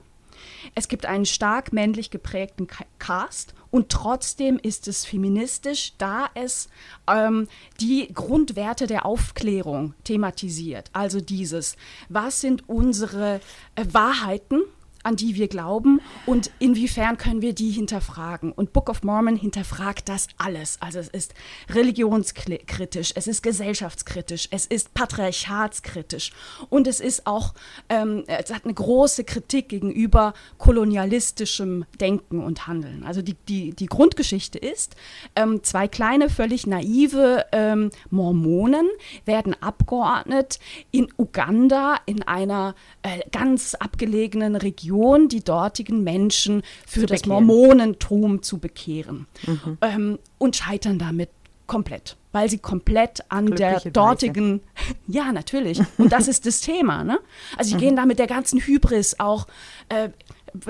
Es 0.74 0.88
gibt 0.88 1.06
einen 1.06 1.26
stark 1.26 1.72
männlich 1.72 2.10
geprägten 2.10 2.66
Cast 2.98 3.54
und 3.70 3.90
trotzdem 3.90 4.58
ist 4.58 4.88
es 4.88 5.04
feministisch, 5.04 5.94
da 5.98 6.28
es 6.34 6.68
ähm, 7.08 7.48
die 7.80 8.12
Grundwerte 8.12 8.86
der 8.86 9.06
Aufklärung 9.06 9.94
thematisiert. 10.04 10.90
Also 10.92 11.20
dieses, 11.20 11.76
was 12.08 12.40
sind 12.40 12.68
unsere 12.68 13.40
äh, 13.76 13.84
Wahrheiten? 13.92 14.62
An 15.02 15.16
die 15.16 15.36
wir 15.36 15.48
glauben 15.48 16.00
und 16.26 16.50
inwiefern 16.58 17.16
können 17.16 17.42
wir 17.42 17.54
die 17.54 17.70
hinterfragen. 17.70 18.52
Und 18.52 18.72
Book 18.72 18.88
of 18.88 19.02
Mormon 19.02 19.36
hinterfragt 19.36 20.08
das 20.08 20.28
alles. 20.38 20.78
Also 20.80 20.98
es 20.98 21.08
ist 21.08 21.34
religionskritisch, 21.70 23.12
es 23.14 23.26
ist 23.26 23.42
gesellschaftskritisch, 23.42 24.48
es 24.50 24.66
ist 24.66 24.94
patriarchatskritisch 24.94 26.32
und 26.68 26.86
es 26.86 27.00
ist 27.00 27.26
auch, 27.26 27.54
ähm, 27.88 28.24
es 28.26 28.52
hat 28.52 28.64
eine 28.64 28.74
große 28.74 29.24
Kritik 29.24 29.68
gegenüber 29.68 30.34
kolonialistischem 30.58 31.84
Denken 32.00 32.40
und 32.40 32.66
Handeln. 32.66 33.04
Also 33.04 33.22
die, 33.22 33.36
die, 33.48 33.72
die 33.74 33.86
Grundgeschichte 33.86 34.58
ist, 34.58 34.96
ähm, 35.36 35.62
zwei 35.62 35.88
kleine, 35.88 36.30
völlig 36.30 36.66
naive 36.66 37.46
ähm, 37.52 37.90
Mormonen 38.10 38.88
werden 39.24 39.56
abgeordnet 39.60 40.58
in 40.90 41.08
Uganda 41.16 41.96
in 42.06 42.22
einer 42.22 42.74
äh, 43.02 43.20
ganz 43.30 43.74
abgelegenen 43.74 44.56
Region 44.56 44.91
Religion 44.92 45.28
die 45.28 45.42
dortigen 45.42 46.02
Menschen 46.04 46.62
für 46.86 47.00
zu 47.00 47.06
das 47.06 47.22
bekehren. 47.22 47.46
Mormonentum 47.46 48.42
zu 48.42 48.58
bekehren 48.58 49.26
mhm. 49.46 49.78
ähm, 49.80 50.18
und 50.38 50.56
scheitern 50.56 50.98
damit 50.98 51.30
komplett, 51.66 52.16
weil 52.32 52.50
sie 52.50 52.58
komplett 52.58 53.24
an 53.30 53.46
der 53.46 53.80
dortigen, 53.80 54.60
Weise. 54.60 54.96
ja 55.06 55.32
natürlich, 55.32 55.80
und 55.98 56.12
das 56.12 56.28
ist 56.28 56.46
das 56.46 56.60
Thema, 56.60 57.04
ne? 57.04 57.18
Also 57.56 57.70
sie 57.70 57.76
mhm. 57.76 57.80
gehen 57.80 57.96
da 57.96 58.06
mit 58.06 58.18
der 58.18 58.26
ganzen 58.26 58.60
Hybris 58.60 59.18
auch 59.18 59.46
äh, 59.88 60.10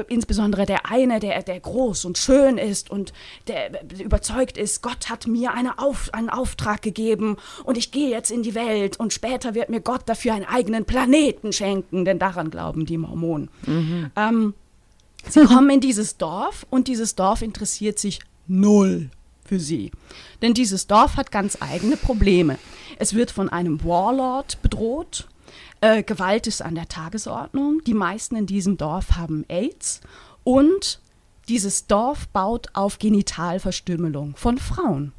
insbesondere 0.09 0.67
der 0.67 0.91
eine, 0.91 1.21
der, 1.21 1.43
der 1.43 1.61
groß 1.61 2.05
und 2.05 2.19
schön 2.19 2.59
ist 2.59 2.91
und 2.91 3.13
der 3.49 3.71
überzeugt 4.01 4.57
ist, 4.57 4.83
Gott 4.83 5.11
hat 5.11 5.27
mir 5.27 5.53
eine 5.53 5.79
Auf, 5.79 6.13
einen 6.13 6.31
Auftrag 6.31 6.83
gegeben 6.83 7.37
und 7.65 7.77
ich 7.77 7.91
gehe 7.91 8.11
jetzt 8.11 8.31
in 8.31 8.43
die 8.43 8.55
Welt 8.55 8.99
und 8.99 9.13
später 9.13 9.55
wird 9.55 9.71
mir 9.71 9.81
Gott 9.81 10.03
dafür 10.07 10.35
einen 10.35 10.45
eigenen 10.45 10.85
Planeten 10.85 11.53
schenken, 11.53 12.05
denn 12.05 12.19
daran 12.19 12.51
glauben 12.51 12.87
die 12.87 12.99
Mormonen. 12.99 13.49
Mhm. 13.67 14.11
Ähm, 14.17 14.55
sie 15.29 15.45
kommen 15.47 15.71
in 15.71 15.81
dieses 15.81 16.17
Dorf 16.17 16.67
und 16.71 16.89
dieses 16.89 17.15
Dorf 17.15 17.43
interessiert 17.43 17.99
sich 17.99 18.21
null 18.47 19.11
für 19.45 19.61
sie. 19.61 19.91
Denn 20.41 20.55
dieses 20.55 20.87
Dorf 20.87 21.17
hat 21.17 21.31
ganz 21.31 21.59
eigene 21.61 21.97
Probleme. 21.97 22.59
Es 22.99 23.15
wird 23.15 23.31
von 23.31 23.49
einem 23.49 23.83
Warlord 23.85 24.63
bedroht 24.63 25.27
äh, 25.81 26.03
Gewalt 26.03 26.47
ist 26.47 26.63
an 26.63 26.75
der 26.75 26.89
Tagesordnung. 26.89 27.83
Die 27.85 27.95
meisten 27.95 28.37
in 28.37 28.47
diesem 28.47 28.77
Dorf 28.77 29.13
haben 29.13 29.45
AIDS 29.49 30.01
und 30.45 31.01
dieses 31.49 31.87
Dorf 31.87 32.29
baut 32.29 32.69
auf 32.73 32.99
Genitalverstümmelung 32.99 34.37
von 34.37 34.59
Frauen. 34.59 35.13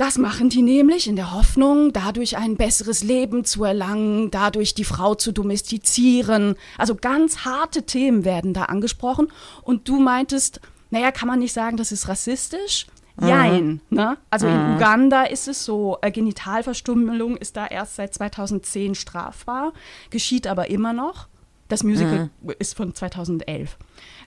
Das 0.00 0.16
machen 0.16 0.48
die 0.48 0.62
nämlich 0.62 1.08
in 1.08 1.16
der 1.16 1.34
Hoffnung, 1.34 1.92
dadurch 1.92 2.38
ein 2.38 2.56
besseres 2.56 3.02
Leben 3.02 3.44
zu 3.44 3.64
erlangen, 3.64 4.30
dadurch 4.30 4.72
die 4.72 4.84
Frau 4.84 5.14
zu 5.14 5.30
domestizieren. 5.30 6.54
Also 6.78 6.94
ganz 6.94 7.44
harte 7.44 7.82
Themen 7.82 8.24
werden 8.24 8.54
da 8.54 8.64
angesprochen. 8.64 9.28
Und 9.60 9.88
du 9.90 10.00
meintest, 10.00 10.62
naja, 10.88 11.12
kann 11.12 11.28
man 11.28 11.38
nicht 11.38 11.52
sagen, 11.52 11.76
das 11.76 11.92
ist 11.92 12.08
rassistisch? 12.08 12.86
Jein. 13.20 13.80
Mhm. 13.90 13.96
Ne? 13.96 14.16
Also 14.30 14.46
mhm. 14.46 14.54
in 14.54 14.76
Uganda 14.76 15.24
ist 15.24 15.48
es 15.48 15.64
so, 15.64 15.98
äh, 16.02 16.10
Genitalverstümmelung 16.10 17.36
ist 17.36 17.56
da 17.56 17.66
erst 17.66 17.96
seit 17.96 18.14
2010 18.14 18.94
strafbar, 18.94 19.72
geschieht 20.10 20.46
aber 20.46 20.70
immer 20.70 20.92
noch. 20.92 21.28
Das 21.68 21.84
Musical 21.84 22.30
mhm. 22.42 22.52
ist 22.58 22.76
von 22.76 22.94
2011. 22.94 23.76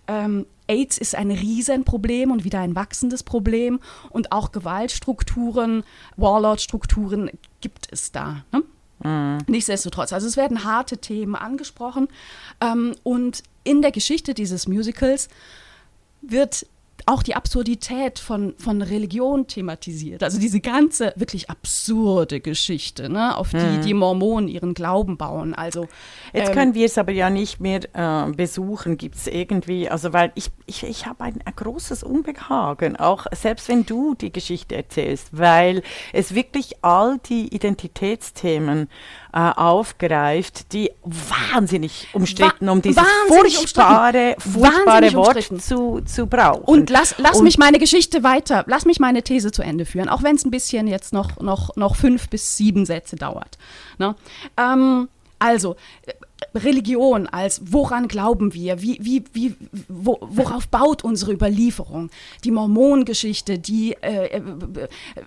Ähm, 0.07 0.45
AIDS 0.67 0.97
ist 0.97 1.15
ein 1.15 1.31
Riesenproblem 1.31 2.31
und 2.31 2.43
wieder 2.43 2.59
ein 2.59 2.75
wachsendes 2.75 3.23
Problem 3.23 3.79
und 4.09 4.31
auch 4.31 4.51
Gewaltstrukturen, 4.51 5.83
Warlord-Strukturen 6.15 7.31
gibt 7.61 7.87
es 7.91 8.11
da. 8.11 8.43
Ne? 8.51 8.63
Mhm. 9.03 9.39
Nichtsdestotrotz, 9.47 10.13
also 10.13 10.27
es 10.27 10.37
werden 10.37 10.63
harte 10.63 10.97
Themen 10.97 11.35
angesprochen 11.35 12.07
ähm, 12.61 12.95
und 13.03 13.43
in 13.63 13.81
der 13.81 13.91
Geschichte 13.91 14.33
dieses 14.33 14.67
Musicals 14.67 15.29
wird 16.21 16.65
auch 17.05 17.23
die 17.23 17.35
Absurdität 17.35 18.19
von, 18.19 18.53
von 18.57 18.81
Religion 18.81 19.47
thematisiert. 19.47 20.23
Also 20.23 20.39
diese 20.39 20.59
ganze 20.59 21.13
wirklich 21.15 21.49
absurde 21.49 22.39
Geschichte, 22.39 23.09
ne, 23.09 23.37
auf 23.37 23.51
die 23.51 23.57
mhm. 23.57 23.81
die 23.81 23.93
Mormonen 23.93 24.47
ihren 24.47 24.73
Glauben 24.73 25.17
bauen. 25.17 25.53
Also, 25.53 25.87
Jetzt 26.33 26.49
ähm, 26.49 26.55
können 26.55 26.73
wir 26.73 26.85
es 26.85 26.97
aber 26.97 27.11
ja 27.11 27.29
nicht 27.29 27.59
mehr 27.59 27.81
äh, 27.93 28.31
besuchen. 28.31 28.97
Gibt 28.97 29.15
es 29.15 29.27
irgendwie, 29.27 29.89
also 29.89 30.13
weil 30.13 30.31
ich, 30.35 30.49
ich, 30.65 30.83
ich 30.83 31.05
habe 31.05 31.23
ein, 31.23 31.39
ein, 31.45 31.53
großes 31.55 32.03
Unbehagen, 32.03 32.95
auch 32.95 33.25
selbst 33.33 33.67
wenn 33.69 33.85
du 33.85 34.15
die 34.15 34.31
Geschichte 34.31 34.75
erzählst, 34.75 35.29
weil 35.31 35.83
es 36.13 36.33
wirklich 36.35 36.83
all 36.83 37.19
die 37.19 37.53
Identitätsthemen 37.53 38.87
aufgreift, 39.33 40.71
die 40.73 40.91
wahnsinnig 41.03 42.07
umstritten, 42.13 42.69
um 42.69 42.81
dieses 42.81 43.03
furchtbare, 43.27 44.35
furchtbare 44.37 45.13
Wort 45.13 45.61
zu, 45.61 46.01
zu 46.01 46.27
brauchen. 46.27 46.63
Und 46.65 46.89
lass, 46.91 47.15
lass 47.17 47.37
Und 47.37 47.45
mich 47.45 47.57
meine 47.57 47.79
Geschichte 47.79 48.23
weiter, 48.23 48.63
lass 48.67 48.85
mich 48.85 48.99
meine 48.99 49.23
These 49.23 49.51
zu 49.51 49.63
Ende 49.63 49.85
führen, 49.85 50.07
auch 50.07 50.21
wenn 50.21 50.35
es 50.35 50.45
ein 50.45 50.51
bisschen 50.51 50.87
jetzt 50.87 51.13
noch, 51.13 51.39
noch, 51.39 51.75
noch 51.75 51.95
fünf 51.95 52.29
bis 52.29 52.57
sieben 52.57 52.85
Sätze 52.85 53.15
dauert. 53.15 53.57
Ne? 53.97 54.15
Ähm, 54.55 55.09
also, 55.39 55.75
Religion 56.55 57.27
als 57.27 57.61
woran 57.65 58.07
glauben 58.07 58.53
wir, 58.53 58.81
wie, 58.81 58.97
wie, 59.01 59.23
wie, 59.33 59.55
wo, 59.87 60.17
worauf 60.21 60.67
baut 60.67 61.03
unsere 61.03 61.33
Überlieferung. 61.33 62.09
Die 62.43 62.51
Mormonengeschichte, 62.51 63.59
die 63.59 63.93
äh, 64.01 64.37
äh, 64.37 64.41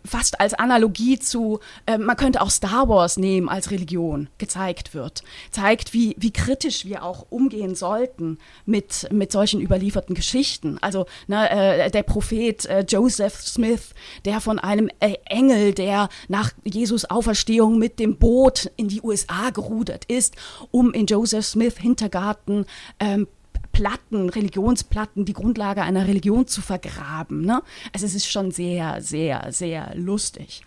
fast 0.05 0.41
als 0.41 0.55
Analogie 0.55 1.19
zu, 1.19 1.61
äh, 1.87 1.99
man 1.99 2.17
könnte 2.17 2.41
auch 2.41 2.51
Star 2.51 2.89
Wars 2.89 3.17
nehmen 3.17 3.49
als 3.49 3.71
Religion, 3.71 4.29
gezeigt 4.39 4.95
wird. 4.95 5.23
Zeigt, 5.51 5.93
wie, 5.93 6.15
wie 6.19 6.33
kritisch 6.33 6.85
wir 6.85 7.05
auch 7.05 7.27
umgehen 7.31 7.75
sollten 7.75 8.39
mit, 8.65 9.09
mit 9.13 9.33
solchen 9.33 9.61
überlieferten 9.61 10.15
Geschichten. 10.15 10.79
Also 10.81 11.07
ne, 11.27 11.51
äh, 11.51 11.91
der 11.91 12.03
Prophet 12.03 12.65
äh, 12.67 12.85
Joseph 12.87 13.35
Smith, 13.35 13.95
der 14.25 14.41
von 14.41 14.59
einem 14.59 14.91
äh, 15.01 15.15
Engel, 15.27 15.73
der 15.73 16.09
nach 16.29 16.53
Jesus 16.65 17.05
Auferstehung 17.05 17.79
mit 17.79 17.99
dem 17.99 18.17
Boot 18.17 18.71
in 18.77 18.89
die 18.89 19.01
USA 19.03 19.51
gerudert 19.51 20.05
ist, 20.07 20.35
um 20.71 20.93
in 20.93 21.06
Joseph 21.07 21.47
Smith 21.47 21.79
Hintergarten 21.79 22.67
ähm, 23.01 23.27
Platten, 23.77 24.31
Religionsplatten, 24.31 25.27
die 25.27 25.35
Grundlage 25.35 25.83
einer 25.83 26.09
Religion 26.09 26.47
zu 26.47 26.63
vergraben. 26.63 27.43
Ne? 27.43 27.61
Also 27.93 28.07
es 28.07 28.15
ist 28.15 28.27
schon 28.27 28.51
sehr, 28.51 29.03
sehr, 29.03 29.53
sehr 29.53 29.93
lustig. 29.95 30.63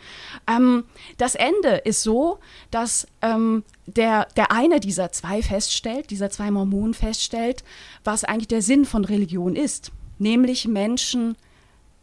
Ähm, 0.47 0.83
das 1.17 1.33
Ende 1.33 1.77
ist 1.85 2.03
so, 2.03 2.37
dass 2.69 3.07
ähm, 3.23 3.63
der, 3.87 4.27
der 4.37 4.51
eine 4.51 4.79
dieser 4.79 5.11
zwei 5.11 5.41
feststellt, 5.41 6.11
dieser 6.11 6.29
zwei 6.29 6.51
Mormonen 6.51 6.93
feststellt, 6.93 7.63
was 8.03 8.23
eigentlich 8.23 8.47
der 8.47 8.61
Sinn 8.61 8.85
von 8.85 9.03
Religion 9.03 9.55
ist, 9.55 9.91
nämlich 10.19 10.67
Menschen 10.67 11.35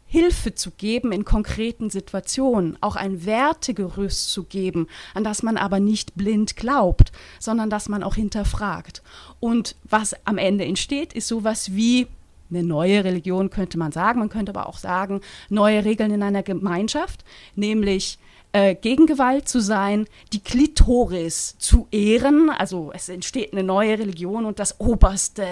Hilfe 0.07 0.55
zu 0.55 0.71
geben 0.71 1.11
in 1.11 1.25
konkreten 1.25 1.89
Situationen, 1.89 2.77
auch 2.81 2.95
ein 2.95 3.25
Wertegerüst 3.25 4.31
zu 4.31 4.43
geben, 4.43 4.87
an 5.13 5.23
das 5.23 5.43
man 5.43 5.57
aber 5.57 5.79
nicht 5.79 6.15
blind 6.15 6.55
glaubt, 6.55 7.11
sondern 7.39 7.69
das 7.69 7.89
man 7.89 8.03
auch 8.03 8.15
hinterfragt. 8.15 9.03
Und 9.41 9.75
was 9.83 10.15
am 10.25 10.37
Ende 10.37 10.63
entsteht, 10.63 11.13
ist 11.13 11.27
sowas 11.27 11.75
wie 11.75 12.07
eine 12.49 12.63
neue 12.63 13.03
Religion, 13.03 13.49
könnte 13.49 13.77
man 13.77 13.91
sagen. 13.91 14.19
Man 14.19 14.29
könnte 14.29 14.53
aber 14.53 14.69
auch 14.69 14.77
sagen, 14.77 15.19
neue 15.49 15.83
Regeln 15.83 16.11
in 16.11 16.23
einer 16.23 16.43
Gemeinschaft, 16.43 17.25
nämlich 17.55 18.17
äh, 18.57 18.73
gegen 18.73 19.05
Gewalt 19.05 19.47
zu 19.47 19.59
sein, 19.59 20.07
die 20.33 20.39
Klitoris 20.39 21.55
zu 21.59 21.87
ehren. 21.91 22.49
Also 22.49 22.91
es 22.91 23.07
entsteht 23.07 23.53
eine 23.53 23.61
neue 23.61 23.99
Religion 23.99 24.45
und 24.45 24.57
das 24.57 24.79
oberste 24.79 25.45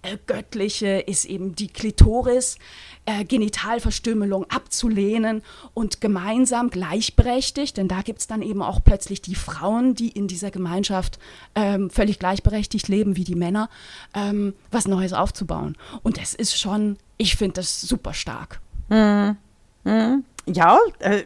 äh, 0.00 0.16
Göttliche 0.26 1.00
ist 1.00 1.26
eben 1.26 1.54
die 1.54 1.68
Klitoris 1.68 2.56
äh, 3.04 3.26
Genitalverstümmelung 3.26 4.46
abzulehnen 4.48 5.42
und 5.74 6.00
gemeinsam 6.00 6.70
gleichberechtigt, 6.70 7.76
denn 7.76 7.86
da 7.86 8.00
gibt 8.00 8.20
es 8.20 8.26
dann 8.26 8.40
eben 8.40 8.62
auch 8.62 8.82
plötzlich 8.82 9.20
die 9.20 9.34
Frauen, 9.34 9.94
die 9.94 10.08
in 10.08 10.26
dieser 10.26 10.50
Gemeinschaft 10.50 11.18
ähm, 11.54 11.90
völlig 11.90 12.18
gleichberechtigt 12.18 12.88
leben 12.88 13.16
wie 13.16 13.24
die 13.24 13.34
Männer, 13.34 13.68
ähm, 14.14 14.54
was 14.70 14.88
Neues 14.88 15.12
aufzubauen. 15.12 15.76
Und 16.02 16.16
das 16.16 16.32
ist 16.32 16.58
schon, 16.58 16.96
ich 17.18 17.36
finde 17.36 17.54
das 17.54 17.82
super 17.82 18.14
stark. 18.14 18.62
Mhm. 18.88 19.36
Mhm 19.84 20.24
ja, 20.52 20.78
äh, 21.00 21.22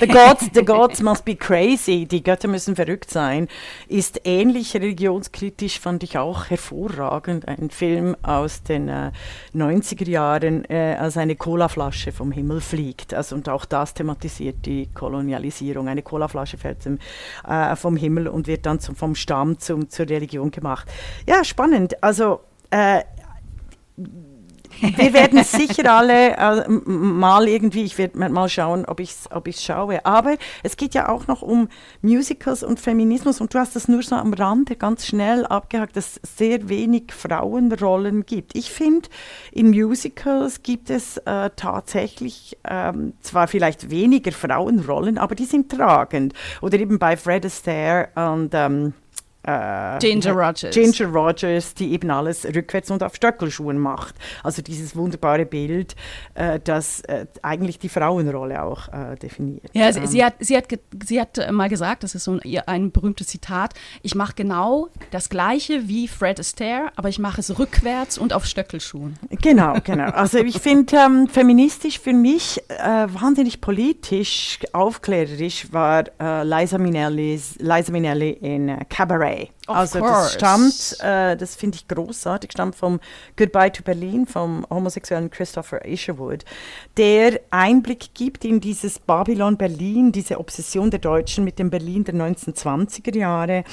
the, 0.00 0.06
gods, 0.06 0.50
the 0.54 0.64
gods 0.64 1.02
must 1.02 1.24
be 1.24 1.36
crazy, 1.36 2.06
die 2.06 2.22
Götter 2.22 2.48
müssen 2.48 2.76
verrückt 2.76 3.10
sein, 3.10 3.48
ist 3.88 4.20
ähnlich 4.24 4.74
religionskritisch, 4.74 5.80
fand 5.80 6.02
ich 6.02 6.18
auch 6.18 6.50
hervorragend. 6.50 7.46
Ein 7.48 7.70
Film 7.70 8.16
aus 8.22 8.62
den 8.62 8.88
äh, 8.88 9.12
90er 9.54 10.08
Jahren, 10.08 10.64
äh, 10.68 10.96
als 10.98 11.16
eine 11.16 11.36
Colaflasche 11.36 12.12
vom 12.12 12.32
Himmel 12.32 12.60
fliegt. 12.60 13.14
Also, 13.14 13.34
und 13.36 13.48
auch 13.48 13.64
das 13.64 13.94
thematisiert 13.94 14.66
die 14.66 14.88
Kolonialisierung. 14.92 15.88
Eine 15.88 16.02
Colaflasche 16.02 16.58
fällt 16.58 16.82
zum, 16.82 16.98
äh, 17.48 17.76
vom 17.76 17.96
Himmel 17.96 18.28
und 18.28 18.46
wird 18.46 18.66
dann 18.66 18.80
zum, 18.80 18.96
vom 18.96 19.14
Stamm 19.14 19.58
zum, 19.58 19.88
zur 19.88 20.08
Religion 20.08 20.50
gemacht. 20.50 20.88
Ja, 21.26 21.44
spannend. 21.44 22.02
Also, 22.02 22.40
äh, 22.70 23.02
wir 24.80 25.12
werden 25.12 25.42
sicher 25.44 25.92
alle 25.92 26.36
äh, 26.36 26.68
mal 26.68 27.48
irgendwie, 27.48 27.84
ich 27.84 27.98
werde 27.98 28.18
mal 28.18 28.48
schauen, 28.48 28.84
ob 28.84 29.00
ich 29.00 29.10
es 29.10 29.28
ob 29.30 29.48
schaue. 29.52 30.04
Aber 30.04 30.36
es 30.62 30.76
geht 30.76 30.94
ja 30.94 31.08
auch 31.08 31.26
noch 31.26 31.42
um 31.42 31.68
Musicals 32.02 32.62
und 32.62 32.80
Feminismus 32.80 33.40
und 33.40 33.54
du 33.54 33.58
hast 33.58 33.76
das 33.76 33.88
nur 33.88 34.02
so 34.02 34.16
am 34.16 34.32
Rande 34.32 34.76
ganz 34.76 35.06
schnell 35.06 35.46
abgehakt, 35.46 35.96
dass 35.96 36.18
es 36.22 36.36
sehr 36.38 36.68
wenig 36.68 37.12
Frauenrollen 37.12 38.26
gibt. 38.26 38.56
Ich 38.56 38.70
finde, 38.70 39.08
in 39.52 39.70
Musicals 39.70 40.62
gibt 40.62 40.90
es 40.90 41.18
äh, 41.18 41.50
tatsächlich 41.56 42.56
ähm, 42.68 43.14
zwar 43.20 43.48
vielleicht 43.48 43.90
weniger 43.90 44.32
Frauenrollen, 44.32 45.18
aber 45.18 45.34
die 45.34 45.44
sind 45.44 45.70
tragend. 45.70 46.34
Oder 46.60 46.78
eben 46.78 46.98
bei 46.98 47.16
Fred 47.16 47.46
Astaire 47.46 48.08
und 48.14 48.50
ähm, 48.54 48.94
äh, 49.44 49.98
Ginger 49.98 50.32
Rogers. 50.32 50.74
Ginger 50.74 51.06
Rogers, 51.06 51.74
die 51.74 51.92
eben 51.92 52.10
alles 52.10 52.44
rückwärts 52.44 52.90
und 52.90 53.02
auf 53.02 53.14
Stöckelschuhen 53.14 53.78
macht. 53.78 54.14
Also 54.42 54.62
dieses 54.62 54.96
wunderbare 54.96 55.44
Bild, 55.44 55.94
äh, 56.34 56.60
das 56.62 57.00
äh, 57.02 57.26
eigentlich 57.42 57.78
die 57.78 57.88
Frauenrolle 57.88 58.62
auch 58.62 58.88
äh, 58.88 59.16
definiert. 59.16 59.70
Ja, 59.72 59.92
sie, 59.92 60.00
ähm. 60.00 60.06
sie, 60.06 60.24
hat, 60.24 60.34
sie, 60.40 60.56
hat, 60.56 60.66
sie 61.04 61.20
hat 61.20 61.38
äh, 61.38 61.52
mal 61.52 61.68
gesagt, 61.68 62.02
das 62.02 62.14
ist 62.14 62.24
so 62.24 62.38
ein, 62.42 62.60
ein 62.66 62.90
berühmtes 62.90 63.26
Zitat, 63.26 63.74
ich 64.02 64.14
mache 64.14 64.32
genau 64.34 64.88
das 65.10 65.28
Gleiche 65.28 65.88
wie 65.88 66.08
Fred 66.08 66.40
Astaire, 66.40 66.90
aber 66.96 67.08
ich 67.08 67.18
mache 67.18 67.40
es 67.40 67.58
rückwärts 67.58 68.18
und 68.18 68.32
auf 68.32 68.46
Stöckelschuhen. 68.46 69.18
Genau, 69.42 69.76
genau. 69.84 70.10
Also 70.10 70.38
ich 70.38 70.58
finde, 70.58 70.96
ähm, 70.96 71.28
feministisch 71.28 71.98
für 71.98 72.12
mich 72.12 72.62
äh, 72.68 73.06
wahnsinnig 73.08 73.60
politisch, 73.60 74.58
aufklärerisch 74.72 75.72
war 75.72 76.04
Liza, 76.44 76.78
Minnellis, 76.78 77.56
Liza 77.58 77.92
Minnelli 77.92 78.30
in 78.30 78.76
Cabaret. 78.88 79.33
way. 79.34 79.50
Of 79.66 79.76
also 79.76 79.98
course. 79.98 80.12
das 80.12 80.34
stammt, 80.34 81.00
äh, 81.00 81.36
das 81.38 81.56
finde 81.56 81.78
ich 81.78 81.88
großartig, 81.88 82.52
stammt 82.52 82.76
vom 82.76 83.00
Goodbye 83.36 83.72
to 83.72 83.82
Berlin 83.82 84.26
vom 84.26 84.66
homosexuellen 84.68 85.30
Christopher 85.30 85.86
Isherwood, 85.86 86.44
der 86.98 87.40
Einblick 87.50 88.12
gibt 88.12 88.44
in 88.44 88.60
dieses 88.60 88.98
Babylon 88.98 89.56
Berlin, 89.56 90.12
diese 90.12 90.38
Obsession 90.38 90.90
der 90.90 91.00
Deutschen 91.00 91.44
mit 91.44 91.58
dem 91.58 91.70
Berlin 91.70 92.04
der 92.04 92.14
1920er 92.14 93.16
Jahre, 93.16 93.64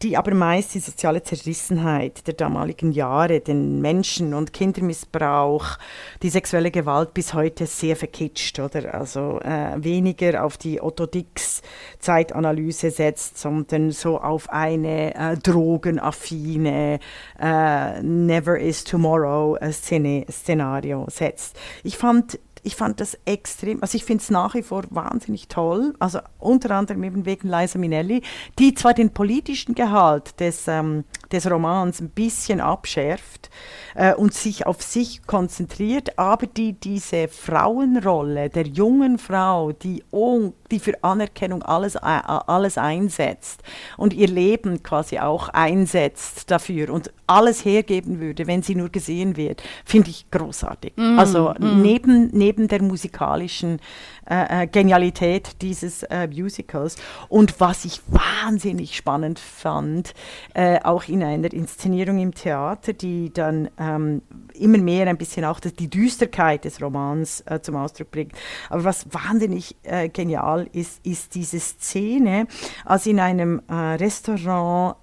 die 0.00 0.16
aber 0.16 0.32
meist 0.32 0.74
die 0.74 0.80
soziale 0.80 1.22
Zerrissenheit 1.22 2.26
der 2.26 2.34
damaligen 2.34 2.92
Jahre, 2.92 3.40
den 3.40 3.82
Menschen- 3.82 4.32
und 4.32 4.54
Kindermissbrauch, 4.54 5.76
die 6.22 6.30
sexuelle 6.30 6.70
Gewalt 6.70 7.12
bis 7.12 7.34
heute 7.34 7.66
sehr 7.66 7.96
verkitscht, 7.96 8.58
oder? 8.60 8.94
Also 8.94 9.40
äh, 9.40 9.74
weniger 9.76 10.42
auf 10.42 10.56
die 10.56 10.80
Otto 10.80 11.04
Dix 11.04 11.60
Zeitanalyse 11.98 12.90
setzt, 12.90 13.36
sondern 13.36 13.90
so 13.90 14.18
auf 14.18 14.48
eine 14.48 15.14
äh, 15.14 15.33
drogenaffine 15.36 16.98
äh, 17.40 18.02
Never 18.02 18.58
is 18.58 18.84
Tomorrow 18.84 19.56
äh, 19.56 19.72
Szenario 19.72 21.06
setzt. 21.08 21.56
Ich 21.82 21.96
fand 21.96 22.38
ich 22.64 22.76
fand 22.76 23.00
das 23.00 23.16
extrem, 23.26 23.82
also 23.82 23.96
ich 23.96 24.04
finde 24.04 24.22
es 24.22 24.30
nach 24.30 24.54
wie 24.54 24.62
vor 24.62 24.84
wahnsinnig 24.90 25.48
toll, 25.48 25.94
also 25.98 26.18
unter 26.38 26.70
anderem 26.72 27.04
eben 27.04 27.26
wegen 27.26 27.48
Liza 27.48 27.78
Minnelli, 27.78 28.22
die 28.58 28.74
zwar 28.74 28.94
den 28.94 29.10
politischen 29.10 29.74
Gehalt 29.74 30.40
des, 30.40 30.66
ähm, 30.66 31.04
des 31.30 31.48
Romans 31.48 32.00
ein 32.00 32.08
bisschen 32.08 32.60
abschärft 32.60 33.50
äh, 33.94 34.14
und 34.14 34.34
sich 34.34 34.66
auf 34.66 34.82
sich 34.82 35.26
konzentriert, 35.26 36.18
aber 36.18 36.46
die 36.46 36.72
diese 36.72 37.28
Frauenrolle 37.28 38.48
der 38.48 38.66
jungen 38.66 39.18
Frau, 39.18 39.72
die, 39.72 40.02
oh, 40.10 40.52
die 40.70 40.80
für 40.80 41.02
Anerkennung 41.04 41.62
alles, 41.62 41.96
äh, 41.96 42.00
alles 42.00 42.78
einsetzt 42.78 43.62
und 43.96 44.14
ihr 44.14 44.28
Leben 44.28 44.82
quasi 44.82 45.18
auch 45.18 45.48
einsetzt 45.50 46.50
dafür 46.50 46.90
und 46.90 47.12
alles 47.26 47.64
hergeben 47.64 48.20
würde, 48.20 48.46
wenn 48.46 48.62
sie 48.62 48.74
nur 48.74 48.88
gesehen 48.88 49.36
wird, 49.36 49.62
finde 49.84 50.10
ich 50.10 50.30
großartig. 50.30 50.92
Mm, 50.96 51.18
also 51.18 51.54
mm. 51.58 51.82
Neben, 51.82 52.30
neben 52.32 52.53
der 52.56 52.82
musikalischen 52.82 53.80
äh, 54.28 54.62
äh, 54.62 54.66
Genialität 54.66 55.62
dieses 55.62 56.02
äh, 56.04 56.26
Musicals. 56.28 56.96
Und 57.28 57.60
was 57.60 57.84
ich 57.84 58.00
wahnsinnig 58.06 58.96
spannend 58.96 59.38
fand, 59.38 60.14
äh, 60.54 60.80
auch 60.82 61.08
in 61.08 61.22
einer 61.22 61.52
Inszenierung 61.52 62.18
im 62.18 62.34
Theater, 62.34 62.92
die 62.92 63.32
dann 63.32 63.68
ähm, 63.78 64.22
immer 64.54 64.78
mehr 64.78 65.06
ein 65.06 65.18
bisschen 65.18 65.44
auch 65.44 65.60
die 65.60 65.90
Düsterkeit 65.90 66.64
des 66.64 66.80
Romans 66.80 67.42
äh, 67.46 67.60
zum 67.60 67.76
Ausdruck 67.76 68.10
bringt. 68.10 68.32
Aber 68.70 68.84
was 68.84 69.06
wahnsinnig 69.12 69.76
äh, 69.82 70.08
genial 70.08 70.68
ist, 70.72 71.04
ist 71.04 71.34
diese 71.34 71.58
Szene, 71.58 72.46
als 72.84 73.06
in 73.06 73.20
einem 73.20 73.62
Restaurant 73.68 74.96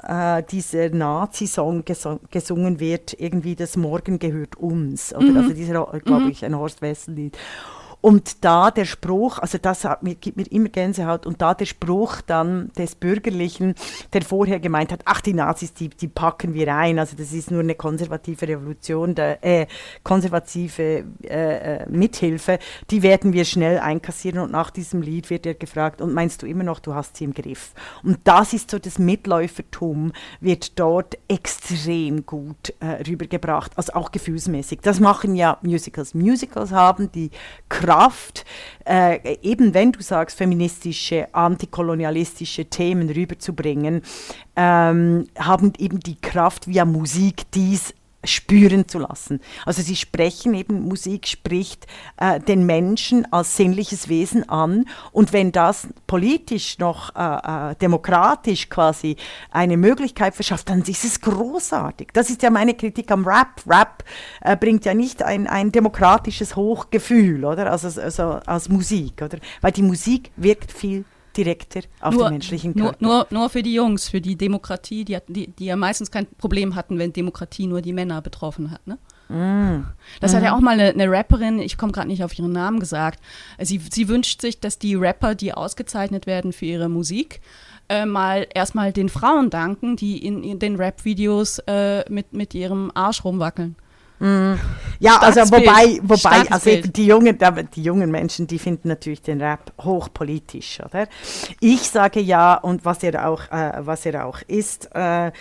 dieser 0.51 0.89
Nazi-Song 0.89 1.85
gesungen 1.85 2.51
gesungen 2.51 2.79
wird, 2.79 3.19
irgendwie 3.19 3.55
das 3.55 3.77
Morgen 3.77 4.19
gehört 4.19 4.55
uns. 4.55 5.13
Oder? 5.13 5.25
Mhm. 5.25 5.37
Also 5.37 5.53
dieser, 5.53 5.85
glaube 5.99 6.25
mhm. 6.25 6.31
ich, 6.31 6.45
ein 6.45 6.57
Horst 6.57 6.81
Wessel-Lied. 6.81 7.37
Und 8.01 8.43
da 8.43 8.71
der 8.71 8.85
Spruch, 8.85 9.37
also 9.37 9.59
das 9.59 9.85
hat, 9.85 9.99
gibt 10.01 10.35
mir 10.35 10.51
immer 10.51 10.69
Gänsehaut, 10.69 11.27
und 11.27 11.41
da 11.41 11.53
der 11.53 11.65
Spruch 11.65 12.21
dann 12.21 12.71
des 12.75 12.95
Bürgerlichen, 12.95 13.75
der 14.11 14.23
vorher 14.23 14.59
gemeint 14.59 14.91
hat, 14.91 15.01
ach 15.05 15.21
die 15.21 15.35
Nazis, 15.35 15.73
die, 15.73 15.89
die 15.89 16.07
packen 16.07 16.55
wir 16.55 16.75
ein, 16.75 16.97
also 16.97 17.15
das 17.15 17.31
ist 17.31 17.51
nur 17.51 17.59
eine 17.59 17.75
konservative 17.75 18.47
Revolution, 18.47 19.13
der, 19.13 19.43
äh, 19.45 19.67
konservative 20.03 21.05
äh, 21.23 21.83
äh, 21.83 21.89
Mithilfe, 21.89 22.57
die 22.89 23.03
werden 23.03 23.33
wir 23.33 23.45
schnell 23.45 23.77
einkassieren 23.77 24.39
und 24.39 24.51
nach 24.51 24.71
diesem 24.71 25.03
Lied 25.03 25.29
wird 25.29 25.45
er 25.45 25.53
gefragt, 25.53 26.01
und 26.01 26.13
meinst 26.13 26.41
du 26.41 26.47
immer 26.47 26.63
noch, 26.63 26.79
du 26.79 26.95
hast 26.95 27.17
sie 27.17 27.25
im 27.25 27.35
Griff? 27.35 27.73
Und 28.03 28.19
das 28.23 28.53
ist 28.53 28.71
so 28.71 28.79
das 28.79 28.97
Mitläufertum, 28.97 30.11
wird 30.39 30.79
dort 30.79 31.19
extrem 31.27 32.25
gut 32.25 32.73
äh, 32.79 33.03
rübergebracht, 33.07 33.73
also 33.75 33.93
auch 33.93 34.11
gefühlsmäßig. 34.11 34.79
Das 34.81 34.99
machen 34.99 35.35
ja 35.35 35.59
Musicals. 35.61 36.15
Musicals 36.15 36.71
haben 36.71 37.11
die 37.11 37.29
Kraft 37.69 37.90
Kraft, 37.91 38.45
äh, 38.85 39.37
eben 39.41 39.73
wenn 39.73 39.91
du 39.91 40.01
sagst, 40.01 40.37
feministische, 40.37 41.27
antikolonialistische 41.33 42.63
Themen 42.63 43.09
rüberzubringen, 43.09 44.01
ähm, 44.55 45.27
haben 45.37 45.73
eben 45.77 45.99
die 45.99 46.15
Kraft 46.15 46.69
via 46.69 46.85
Musik 46.85 47.51
dies 47.53 47.93
spüren 48.23 48.87
zu 48.87 48.99
lassen. 48.99 49.39
Also 49.65 49.81
sie 49.81 49.95
sprechen 49.95 50.53
eben, 50.53 50.81
Musik 50.87 51.27
spricht 51.27 51.87
äh, 52.17 52.39
den 52.39 52.65
Menschen 52.65 53.31
als 53.31 53.55
sinnliches 53.55 54.09
Wesen 54.09 54.47
an 54.47 54.85
und 55.11 55.33
wenn 55.33 55.51
das 55.51 55.87
politisch 56.07 56.77
noch 56.79 57.15
äh, 57.15 57.71
äh, 57.71 57.75
demokratisch 57.75 58.69
quasi 58.69 59.15
eine 59.51 59.77
Möglichkeit 59.77 60.35
verschafft, 60.35 60.69
dann 60.69 60.81
ist 60.81 61.03
es 61.03 61.21
großartig. 61.21 62.09
Das 62.13 62.29
ist 62.29 62.43
ja 62.43 62.49
meine 62.49 62.73
Kritik 62.73 63.11
am 63.11 63.25
Rap. 63.25 63.61
Rap 63.67 64.03
äh, 64.41 64.55
bringt 64.55 64.85
ja 64.85 64.93
nicht 64.93 65.23
ein, 65.23 65.47
ein 65.47 65.71
demokratisches 65.71 66.55
Hochgefühl, 66.55 67.45
oder? 67.45 67.71
Also, 67.71 68.01
also 68.01 68.39
als 68.45 68.69
Musik, 68.69 69.21
oder? 69.21 69.37
Weil 69.61 69.71
die 69.71 69.83
Musik 69.83 70.31
wirkt 70.35 70.71
viel 70.71 71.05
direkter 71.35 71.81
auf 71.99 72.13
nur, 72.13 72.25
den 72.25 72.33
menschlichen 72.33 72.75
Körper. 72.75 72.97
Nur, 72.99 73.13
nur, 73.13 73.27
nur, 73.29 73.49
für 73.49 73.63
die 73.63 73.73
Jungs, 73.73 74.09
für 74.09 74.21
die 74.21 74.35
Demokratie, 74.35 75.05
die, 75.05 75.17
die, 75.27 75.47
die 75.47 75.65
ja 75.65 75.75
meistens 75.75 76.11
kein 76.11 76.25
Problem 76.25 76.75
hatten, 76.75 76.99
wenn 76.99 77.13
Demokratie 77.13 77.67
nur 77.67 77.81
die 77.81 77.93
Männer 77.93 78.21
betroffen 78.21 78.71
hat. 78.71 78.85
Ne? 78.85 78.97
Mm. 79.29 79.85
Das 80.19 80.31
mhm. 80.31 80.37
hat 80.37 80.43
ja 80.43 80.51
mhm. 80.51 80.57
auch 80.57 80.61
mal 80.61 80.79
eine, 80.79 80.89
eine 80.89 81.09
Rapperin, 81.09 81.59
ich 81.59 81.77
komme 81.77 81.91
gerade 81.91 82.07
nicht 82.07 82.23
auf 82.23 82.37
ihren 82.37 82.51
Namen 82.51 82.79
gesagt, 82.79 83.19
sie, 83.59 83.79
sie 83.89 84.07
wünscht 84.07 84.41
sich, 84.41 84.59
dass 84.59 84.77
die 84.77 84.95
Rapper, 84.95 85.35
die 85.35 85.53
ausgezeichnet 85.53 86.27
werden 86.27 86.53
für 86.53 86.65
ihre 86.65 86.89
Musik, 86.89 87.41
äh, 87.89 88.05
mal 88.05 88.47
erstmal 88.53 88.93
den 88.93 89.09
Frauen 89.09 89.49
danken, 89.49 89.95
die 89.95 90.25
in, 90.25 90.43
in 90.43 90.59
den 90.59 90.75
Rap-Videos 90.75 91.59
äh, 91.67 92.09
mit, 92.09 92.33
mit 92.33 92.53
ihrem 92.53 92.91
Arsch 92.93 93.23
rumwackeln. 93.23 93.75
Mm. 94.21 94.59
Ja, 94.99 95.17
also 95.17 95.41
wobei, 95.51 95.99
wobei 96.03 96.51
also 96.51 96.69
die 96.69 97.07
jungen, 97.07 97.35
die 97.75 97.81
jungen 97.81 98.11
Menschen, 98.11 98.45
die 98.45 98.59
finden 98.59 98.87
natürlich 98.87 99.23
den 99.23 99.41
Rap 99.41 99.73
hochpolitisch, 99.81 100.79
oder? 100.79 101.07
Ich 101.59 101.89
sage 101.89 102.19
ja, 102.19 102.53
und 102.53 102.85
was 102.85 103.01
er 103.01 103.27
auch, 103.27 103.51
äh, 103.51 103.73
was 103.79 104.05
er 104.05 104.27
auch 104.27 104.39
ist, 104.43 104.89
äh, 104.93 105.31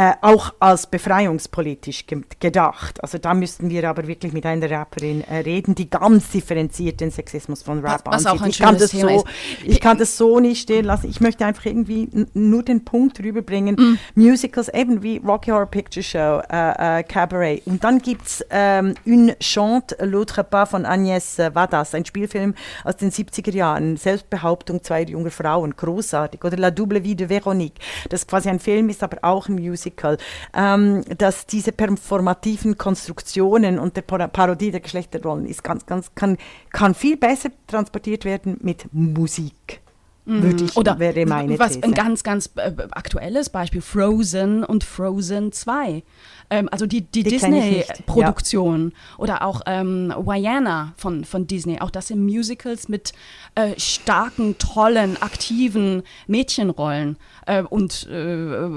äh, 0.00 0.14
auch 0.22 0.54
als 0.60 0.86
befreiungspolitisch 0.86 2.06
ge 2.06 2.22
gedacht. 2.38 3.02
Also 3.02 3.18
da 3.18 3.34
müssten 3.34 3.68
wir 3.68 3.86
aber 3.86 4.06
wirklich 4.06 4.32
mit 4.32 4.46
einer 4.46 4.70
Rapperin 4.70 5.22
äh, 5.24 5.40
reden, 5.40 5.74
die 5.74 5.90
ganz 5.90 6.30
differenziert 6.30 7.02
den 7.02 7.10
Sexismus 7.10 7.62
von 7.62 7.80
Rap 7.80 8.00
was, 8.06 8.24
was 8.24 8.26
ansieht. 8.26 8.48
ich, 8.48 8.58
kann 8.60 8.78
das 8.78 8.92
so, 8.92 9.24
ich 9.62 9.78
kann 9.78 9.98
das 9.98 10.16
so 10.16 10.40
nicht 10.40 10.62
stehen 10.62 10.86
lassen. 10.86 11.10
Ich 11.10 11.20
möchte 11.20 11.44
einfach 11.44 11.66
irgendwie 11.66 12.08
nur 12.32 12.62
den 12.62 12.82
Punkt 12.82 13.20
rüberbringen, 13.20 13.74
mm. 13.74 13.98
Musicals 14.14 14.70
eben 14.70 15.02
wie 15.02 15.18
Rocky 15.18 15.50
Horror 15.50 15.66
Picture 15.66 16.02
Show, 16.02 16.40
äh, 16.50 17.00
äh 17.00 17.02
Cabaret. 17.02 17.60
Und 17.66 17.84
dann 17.84 17.98
gibt 17.98 18.26
es 18.26 18.46
ähm, 18.48 18.94
Une 19.04 19.36
Chante 19.38 19.96
l'autre 20.00 20.44
pas 20.44 20.70
von 20.70 20.86
Agnès 20.86 21.54
Vadas, 21.54 21.94
ein 21.94 22.06
Spielfilm 22.06 22.54
aus 22.84 22.96
den 22.96 23.10
70er 23.10 23.52
Jahren, 23.52 23.98
Selbstbehauptung 23.98 24.82
zweier 24.82 25.10
junger 25.10 25.30
Frauen, 25.30 25.76
großartig. 25.76 26.42
Oder 26.42 26.56
La 26.56 26.70
Double 26.70 27.04
Vie 27.04 27.16
de 27.16 27.28
Véronique, 27.28 27.80
das 28.08 28.26
quasi 28.26 28.48
ein 28.48 28.60
Film 28.60 28.88
ist, 28.88 29.02
aber 29.02 29.18
auch 29.20 29.46
ein 29.46 29.56
Musical 29.56 29.89
Musical, 29.90 30.18
ähm, 30.54 31.02
dass 31.18 31.46
diese 31.46 31.72
performativen 31.72 32.78
Konstruktionen 32.78 33.78
und 33.78 33.96
der 33.96 34.02
Parodie 34.02 34.70
der 34.70 34.80
Geschlechterrollen 34.80 35.46
ist 35.46 35.64
ganz, 35.64 35.86
ganz, 35.86 36.14
kann, 36.14 36.36
kann 36.72 36.94
viel 36.94 37.16
besser 37.16 37.50
transportiert 37.66 38.24
werden 38.24 38.58
mit 38.62 38.86
Musik. 38.92 39.80
Mhm. 40.26 40.42
Würde 40.42 40.64
ich, 40.64 40.76
Oder 40.76 40.98
wäre 40.98 41.26
meine 41.26 41.58
was 41.58 41.72
These. 41.72 41.84
ein 41.84 41.94
ganz, 41.94 42.22
ganz 42.22 42.50
äh, 42.56 42.72
aktuelles 42.92 43.50
Beispiel, 43.50 43.80
Frozen 43.80 44.64
und 44.64 44.84
Frozen 44.84 45.52
2. 45.52 46.02
Ähm, 46.50 46.68
also 46.70 46.86
die, 46.86 47.02
die, 47.02 47.22
die 47.22 47.30
Disney-Produktion 47.30 48.92
ja. 48.92 49.18
oder 49.18 49.42
auch 49.42 49.62
ähm, 49.66 50.12
Wayana 50.16 50.94
von, 50.96 51.24
von 51.24 51.46
Disney. 51.46 51.80
Auch 51.80 51.90
das 51.90 52.08
sind 52.08 52.24
Musicals 52.24 52.88
mit 52.88 53.12
äh, 53.54 53.78
starken, 53.78 54.58
tollen, 54.58 55.16
aktiven 55.22 56.02
Mädchenrollen 56.26 57.16
äh, 57.46 57.62
und 57.62 58.08
äh, 58.08 58.68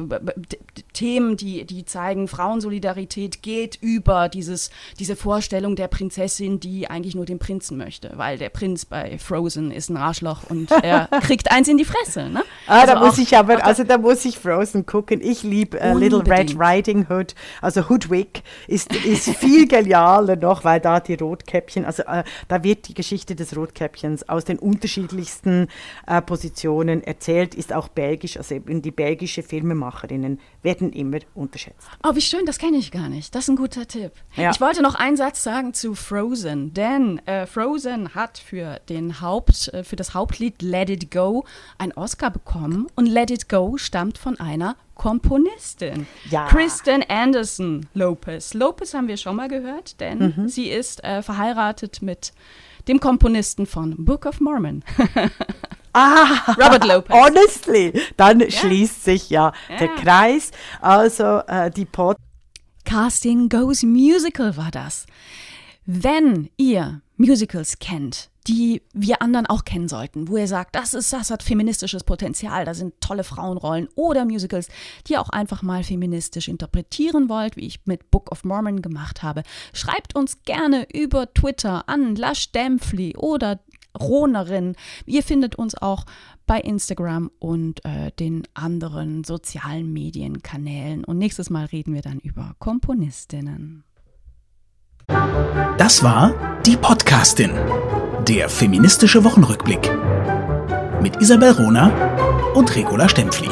Themen, 0.93 1.37
die, 1.37 1.65
die 1.65 1.85
zeigen, 1.85 2.27
Frauensolidarität 2.27 3.41
geht 3.41 3.77
über 3.81 4.29
dieses, 4.29 4.69
diese 4.99 5.15
Vorstellung 5.15 5.75
der 5.75 5.87
Prinzessin, 5.87 6.59
die 6.59 6.89
eigentlich 6.89 7.15
nur 7.15 7.25
den 7.25 7.39
Prinzen 7.39 7.77
möchte, 7.77 8.11
weil 8.15 8.37
der 8.37 8.49
Prinz 8.49 8.85
bei 8.85 9.17
Frozen 9.17 9.71
ist 9.71 9.89
ein 9.89 9.97
Arschloch 9.97 10.43
und 10.49 10.71
er 10.71 11.07
kriegt 11.21 11.51
eins 11.51 11.67
in 11.67 11.77
die 11.77 11.85
Fresse. 11.85 12.29
Ne? 12.29 12.43
Ah, 12.67 12.81
also 12.81 12.93
da 12.93 12.99
muss 12.99 13.17
ich 13.17 13.35
aber, 13.35 13.65
also 13.65 13.83
da 13.83 13.97
muss 13.97 14.23
ich 14.25 14.37
Frozen 14.37 14.85
gucken. 14.85 15.21
Ich 15.21 15.43
liebe 15.43 15.79
äh, 15.79 15.93
Little 15.93 16.23
Red 16.25 16.55
Riding 16.57 17.07
Hood 17.09 17.33
also 17.63 17.89
Hoodwick 17.89 18.43
ist, 18.67 18.93
ist 18.93 19.29
viel 19.29 19.67
genialer 19.67 20.35
noch, 20.35 20.63
weil 20.63 20.79
da 20.79 20.99
die 20.99 21.15
Rotkäppchen, 21.15 21.85
also 21.85 22.03
äh, 22.03 22.23
da 22.47 22.63
wird 22.63 22.87
die 22.87 22.93
Geschichte 22.93 23.35
des 23.35 23.55
Rotkäppchens 23.55 24.27
aus 24.29 24.45
den 24.45 24.59
unterschiedlichsten 24.59 25.67
äh, 26.05 26.21
Positionen 26.21 27.03
erzählt, 27.03 27.55
ist 27.55 27.73
auch 27.73 27.87
belgisch, 27.87 28.37
also 28.37 28.55
eben 28.55 28.81
die 28.81 28.91
belgische 28.91 29.43
Filmemacherinnen 29.43 30.39
werden 30.63 30.91
immer 30.93 31.19
unterschätzt. 31.35 31.87
Oh, 32.03 32.15
wie 32.15 32.21
schön, 32.21 32.45
das 32.45 32.57
kenne 32.57 32.77
ich 32.77 32.91
gar 32.91 33.09
nicht. 33.09 33.35
Das 33.35 33.43
ist 33.43 33.49
ein 33.49 33.55
guter 33.55 33.87
Tipp. 33.87 34.11
Ja. 34.35 34.51
Ich 34.51 34.61
wollte 34.61 34.81
noch 34.81 34.95
einen 34.95 35.17
Satz 35.17 35.43
sagen 35.43 35.73
zu 35.73 35.93
Frozen, 35.93 36.73
denn 36.73 37.19
äh, 37.27 37.45
Frozen 37.45 38.15
hat 38.15 38.37
für, 38.37 38.79
den 38.89 39.21
Haupt, 39.21 39.67
äh, 39.73 39.83
für 39.83 39.95
das 39.95 40.13
Hauptlied 40.13 40.61
Let 40.61 40.89
It 40.89 41.11
Go 41.11 41.45
einen 41.77 41.91
Oscar 41.91 42.31
bekommen 42.31 42.87
und 42.95 43.05
Let 43.05 43.29
It 43.29 43.49
Go 43.49 43.77
stammt 43.77 44.17
von 44.17 44.39
einer 44.39 44.75
Komponistin. 44.95 46.07
Ja. 46.29 46.47
Kristen 46.47 47.03
Anderson 47.07 47.87
Lopez. 47.93 48.53
Lopez 48.53 48.93
haben 48.93 49.07
wir 49.07 49.17
schon 49.17 49.35
mal 49.35 49.49
gehört, 49.49 49.99
denn 49.99 50.33
mhm. 50.37 50.47
sie 50.47 50.69
ist 50.69 51.03
äh, 51.03 51.21
verheiratet 51.21 52.01
mit 52.01 52.31
dem 52.87 52.99
Komponisten 52.99 53.65
von 53.65 53.95
Book 54.05 54.25
of 54.25 54.39
Mormon. 54.39 54.83
Ah, 55.93 56.55
Robert 56.57 56.85
Lopez. 56.85 57.15
Honestly, 57.15 57.93
dann 58.17 58.39
ja. 58.39 58.51
schließt 58.51 59.03
sich 59.03 59.29
ja, 59.29 59.53
ja, 59.69 59.77
der 59.77 59.89
Kreis. 59.89 60.51
Also 60.81 61.39
äh, 61.47 61.69
die 61.69 61.85
Pod 61.85 62.17
Casting 62.83 63.47
Goes 63.47 63.83
Musical 63.83 64.57
war 64.57 64.71
das. 64.71 65.05
Wenn 65.85 66.49
ihr 66.57 67.01
Musicals 67.17 67.79
kennt, 67.79 68.29
die 68.47 68.81
wir 68.93 69.21
anderen 69.21 69.45
auch 69.45 69.63
kennen 69.63 69.87
sollten, 69.87 70.27
wo 70.27 70.37
ihr 70.37 70.47
sagt, 70.47 70.75
das 70.75 70.93
ist, 70.93 71.13
das 71.13 71.31
hat 71.31 71.43
feministisches 71.43 72.03
Potenzial, 72.03 72.65
da 72.65 72.73
sind 72.73 72.99
tolle 72.99 73.23
Frauenrollen 73.23 73.87
oder 73.95 74.25
Musicals, 74.25 74.67
die 75.07 75.13
ihr 75.13 75.21
auch 75.21 75.29
einfach 75.29 75.61
mal 75.61 75.83
feministisch 75.83 76.47
interpretieren 76.47 77.29
wollt, 77.29 77.55
wie 77.55 77.65
ich 77.65 77.79
mit 77.85 78.11
Book 78.11 78.31
of 78.31 78.43
Mormon 78.43 78.81
gemacht 78.81 79.23
habe, 79.23 79.43
schreibt 79.71 80.15
uns 80.15 80.43
gerne 80.43 80.87
über 80.93 81.33
Twitter 81.33 81.87
an 81.87 82.15
Lash 82.15 82.51
Dämpfli 82.51 83.15
oder 83.15 83.59
Ronerin. 83.99 84.75
Ihr 85.05 85.23
findet 85.23 85.55
uns 85.55 85.75
auch 85.75 86.05
bei 86.45 86.59
Instagram 86.59 87.31
und 87.39 87.83
äh, 87.85 88.11
den 88.19 88.43
anderen 88.53 89.23
sozialen 89.23 89.91
Medienkanälen. 89.93 91.03
Und 91.03 91.17
nächstes 91.17 91.49
Mal 91.49 91.65
reden 91.65 91.93
wir 91.93 92.01
dann 92.01 92.19
über 92.19 92.55
Komponistinnen. 92.59 93.83
Das 95.77 96.03
war 96.03 96.33
die 96.65 96.77
Podcastin, 96.77 97.51
der 98.27 98.49
feministische 98.49 99.23
Wochenrückblick 99.23 99.91
mit 101.01 101.21
Isabel 101.21 101.51
Rona 101.51 102.53
und 102.53 102.73
Regula 102.75 103.09
Stempfli. 103.09 103.49